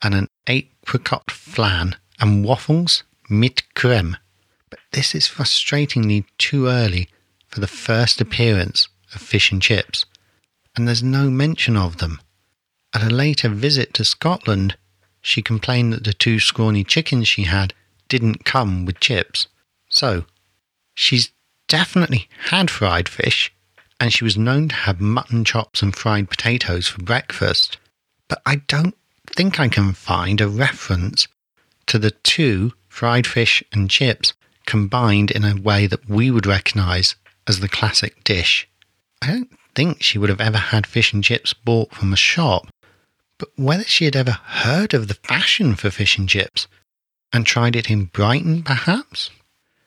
and 0.01 0.13
an 0.13 0.28
apricot 0.47 1.32
flan 1.32 1.95
and 2.19 2.43
waffles 2.43 3.04
mit 3.30 3.63
creme. 3.73 4.17
But 4.69 4.80
this 4.91 5.15
is 5.15 5.28
frustratingly 5.28 6.25
too 6.38 6.67
early 6.67 7.10
for 7.47 7.60
the 7.60 7.67
first 7.67 8.19
appearance 8.19 8.88
of 9.13 9.21
fish 9.21 9.51
and 9.51 9.62
chips, 9.62 10.06
and 10.75 10.88
there's 10.88 11.04
no 11.04 11.30
mention 11.30 11.78
of 11.78 11.97
them. 11.97 12.19
At 12.93 13.04
a 13.04 13.10
later 13.10 13.49
visit 13.49 13.93
to 13.95 14.06
Scotland, 14.06 14.78
she 15.21 15.41
complained 15.41 15.93
that 15.93 16.04
the 16.04 16.13
two 16.13 16.39
scrawny 16.39 16.84
chickens 16.84 17.28
she 17.28 17.43
had 17.43 17.73
didn't 18.07 18.45
come 18.45 18.85
with 18.85 18.99
chips. 18.99 19.47
So, 19.89 20.25
she's 20.93 21.31
definitely 21.67 22.27
had 22.49 22.69
fried 22.69 23.09
fish, 23.09 23.53
and 23.99 24.13
she 24.13 24.23
was 24.23 24.37
known 24.37 24.69
to 24.69 24.75
have 24.75 24.99
mutton 25.01 25.45
chops 25.45 25.81
and 25.81 25.95
fried 25.95 26.29
potatoes 26.29 26.87
for 26.87 27.01
breakfast. 27.01 27.77
But 28.27 28.41
I 28.45 28.57
don't 28.67 28.95
think 29.27 29.59
I 29.59 29.67
can 29.67 29.93
find 29.93 30.41
a 30.41 30.47
reference 30.47 31.27
to 31.87 31.99
the 31.99 32.11
two 32.11 32.73
fried 32.87 33.27
fish 33.27 33.63
and 33.71 33.89
chips 33.89 34.33
combined 34.65 35.31
in 35.31 35.43
a 35.43 35.55
way 35.55 35.87
that 35.87 36.09
we 36.09 36.31
would 36.31 36.45
recognize 36.45 37.15
as 37.47 37.59
the 37.59 37.69
classic 37.69 38.23
dish. 38.23 38.67
I 39.21 39.27
don't 39.27 39.59
think 39.75 40.01
she 40.01 40.17
would 40.17 40.29
have 40.29 40.41
ever 40.41 40.57
had 40.57 40.87
fish 40.87 41.13
and 41.13 41.23
chips 41.23 41.53
bought 41.53 41.93
from 41.93 42.13
a 42.13 42.17
shop, 42.17 42.67
but 43.37 43.49
whether 43.55 43.83
she 43.83 44.05
had 44.05 44.15
ever 44.15 44.31
heard 44.31 44.93
of 44.93 45.07
the 45.07 45.13
fashion 45.13 45.75
for 45.75 45.91
fish 45.91 46.17
and 46.17 46.27
chips 46.29 46.67
and 47.33 47.45
tried 47.45 47.75
it 47.75 47.89
in 47.89 48.05
Brighton, 48.05 48.63
perhaps? 48.63 49.29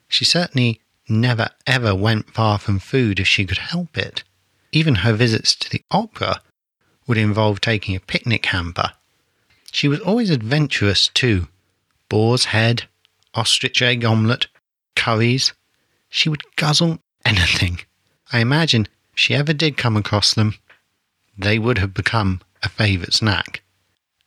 She 0.09 0.25
certainly 0.25 0.81
never 1.09 1.49
ever 1.67 1.95
went 1.95 2.35
far 2.35 2.59
from 2.59 2.79
food 2.79 3.19
if 3.19 3.27
she 3.27 3.47
could 3.47 3.59
help 3.59 3.97
it. 3.97 4.23
Even 4.73 4.97
her 4.97 5.13
visits 5.15 5.55
to 5.55 5.71
the 5.71 5.83
opera 5.91 6.43
would 7.07 7.19
involve 7.19 7.61
taking 7.61 7.97
a 7.97 8.01
picnic 8.01 8.47
hamper. 8.47 8.93
She 9.73 9.89
was 9.89 10.01
always 10.01 10.31
adventurous 10.31 11.09
too. 11.09 11.49
Boar's 12.09 12.47
head, 12.47 12.85
ostrich 13.35 13.83
egg 13.83 14.05
omelette, 14.05 14.47
curries. 14.95 15.53
She 16.09 16.29
would 16.29 16.43
guzzle 16.57 17.01
anything. 17.25 17.81
I 18.33 18.41
imagine 18.41 18.89
if 19.13 19.19
she 19.19 19.35
ever 19.35 19.53
did 19.53 19.77
come 19.77 19.97
across 19.97 20.35
them, 20.35 20.55
they 21.37 21.59
would 21.59 21.79
have 21.79 21.95
become 21.95 22.41
a 22.63 22.69
favourite 22.69 23.15
snack. 23.15 23.63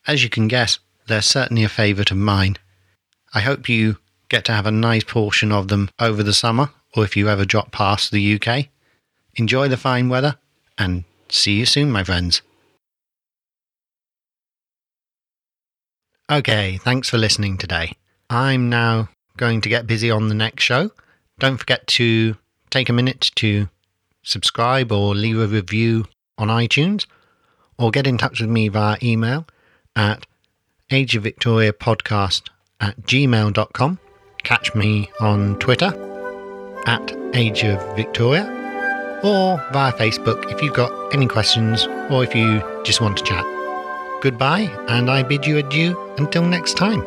As 0.08 0.24
you 0.24 0.30
can 0.30 0.48
guess, 0.48 0.80
they're 1.08 1.22
certainly 1.22 1.64
a 1.64 1.70
favourite 1.70 2.12
of 2.12 2.18
mine. 2.18 2.58
I 3.34 3.42
hope 3.42 3.70
you 3.70 3.98
get 4.30 4.46
to 4.46 4.54
have 4.54 4.66
a 4.66 4.72
nice 4.72 5.04
portion 5.04 5.52
of 5.52 5.68
them 5.68 5.90
over 6.00 6.24
the 6.24 6.34
summer 6.34 6.70
or 6.96 7.04
if 7.04 7.16
you 7.16 7.30
ever 7.30 7.46
drop 7.46 7.72
past 7.72 8.12
the 8.12 8.40
UK. 8.40 8.68
Enjoy 9.36 9.68
the 9.68 9.78
fine 9.78 10.10
weather 10.10 10.38
and 10.78 11.04
see 11.30 11.60
you 11.60 11.66
soon, 11.66 11.92
my 11.92 12.04
friends. 12.04 12.42
Okay, 16.30 16.78
thanks 16.78 17.10
for 17.10 17.18
listening 17.18 17.58
today. 17.58 17.94
I'm 18.30 18.70
now 18.70 19.10
going 19.38 19.62
to 19.62 19.70
get 19.70 19.88
busy 19.88 20.10
on 20.10 20.30
the 20.30 20.36
next 20.36 20.64
show. 20.64 20.92
Don't 21.40 21.58
forget 21.58 21.88
to 21.88 22.38
take 22.70 22.90
a 22.90 22.94
minute 22.94 23.32
to 23.36 23.68
subscribe 24.24 24.92
or 24.92 25.16
leave 25.16 25.40
a 25.40 25.48
review 25.48 26.06
on 26.38 26.48
iTunes 26.48 27.06
or 27.78 27.92
get 27.92 28.08
in 28.08 28.18
touch 28.18 28.40
with 28.40 28.50
me 28.50 28.68
via 28.70 28.98
email 29.04 29.46
at 29.96 30.26
Age 30.90 31.16
of 31.16 31.24
Victoria 31.24 31.74
podcast 31.74 32.50
at 32.82 33.00
gmail.com. 33.04 34.00
Catch 34.44 34.76
me 34.76 35.10
on 35.20 35.58
Twitter 35.60 35.94
at 36.88 37.16
Age 37.34 37.64
of 37.64 37.96
Victoria 37.96 38.44
or 39.24 39.64
via 39.72 39.94
Facebook 39.94 40.52
if 40.52 40.62
you've 40.62 40.74
got 40.74 40.92
any 41.14 41.28
questions 41.28 41.86
or 42.10 42.24
if 42.24 42.36
you 42.36 42.62
just 42.84 43.02
want 43.02 43.18
to 43.18 43.24
chat. 43.24 43.46
Goodbye, 44.22 44.70
and 44.88 45.10
I 45.10 45.24
bid 45.24 45.46
you 45.46 45.58
adieu 45.58 45.98
until 46.18 46.44
next 46.44 46.76
time. 46.76 47.02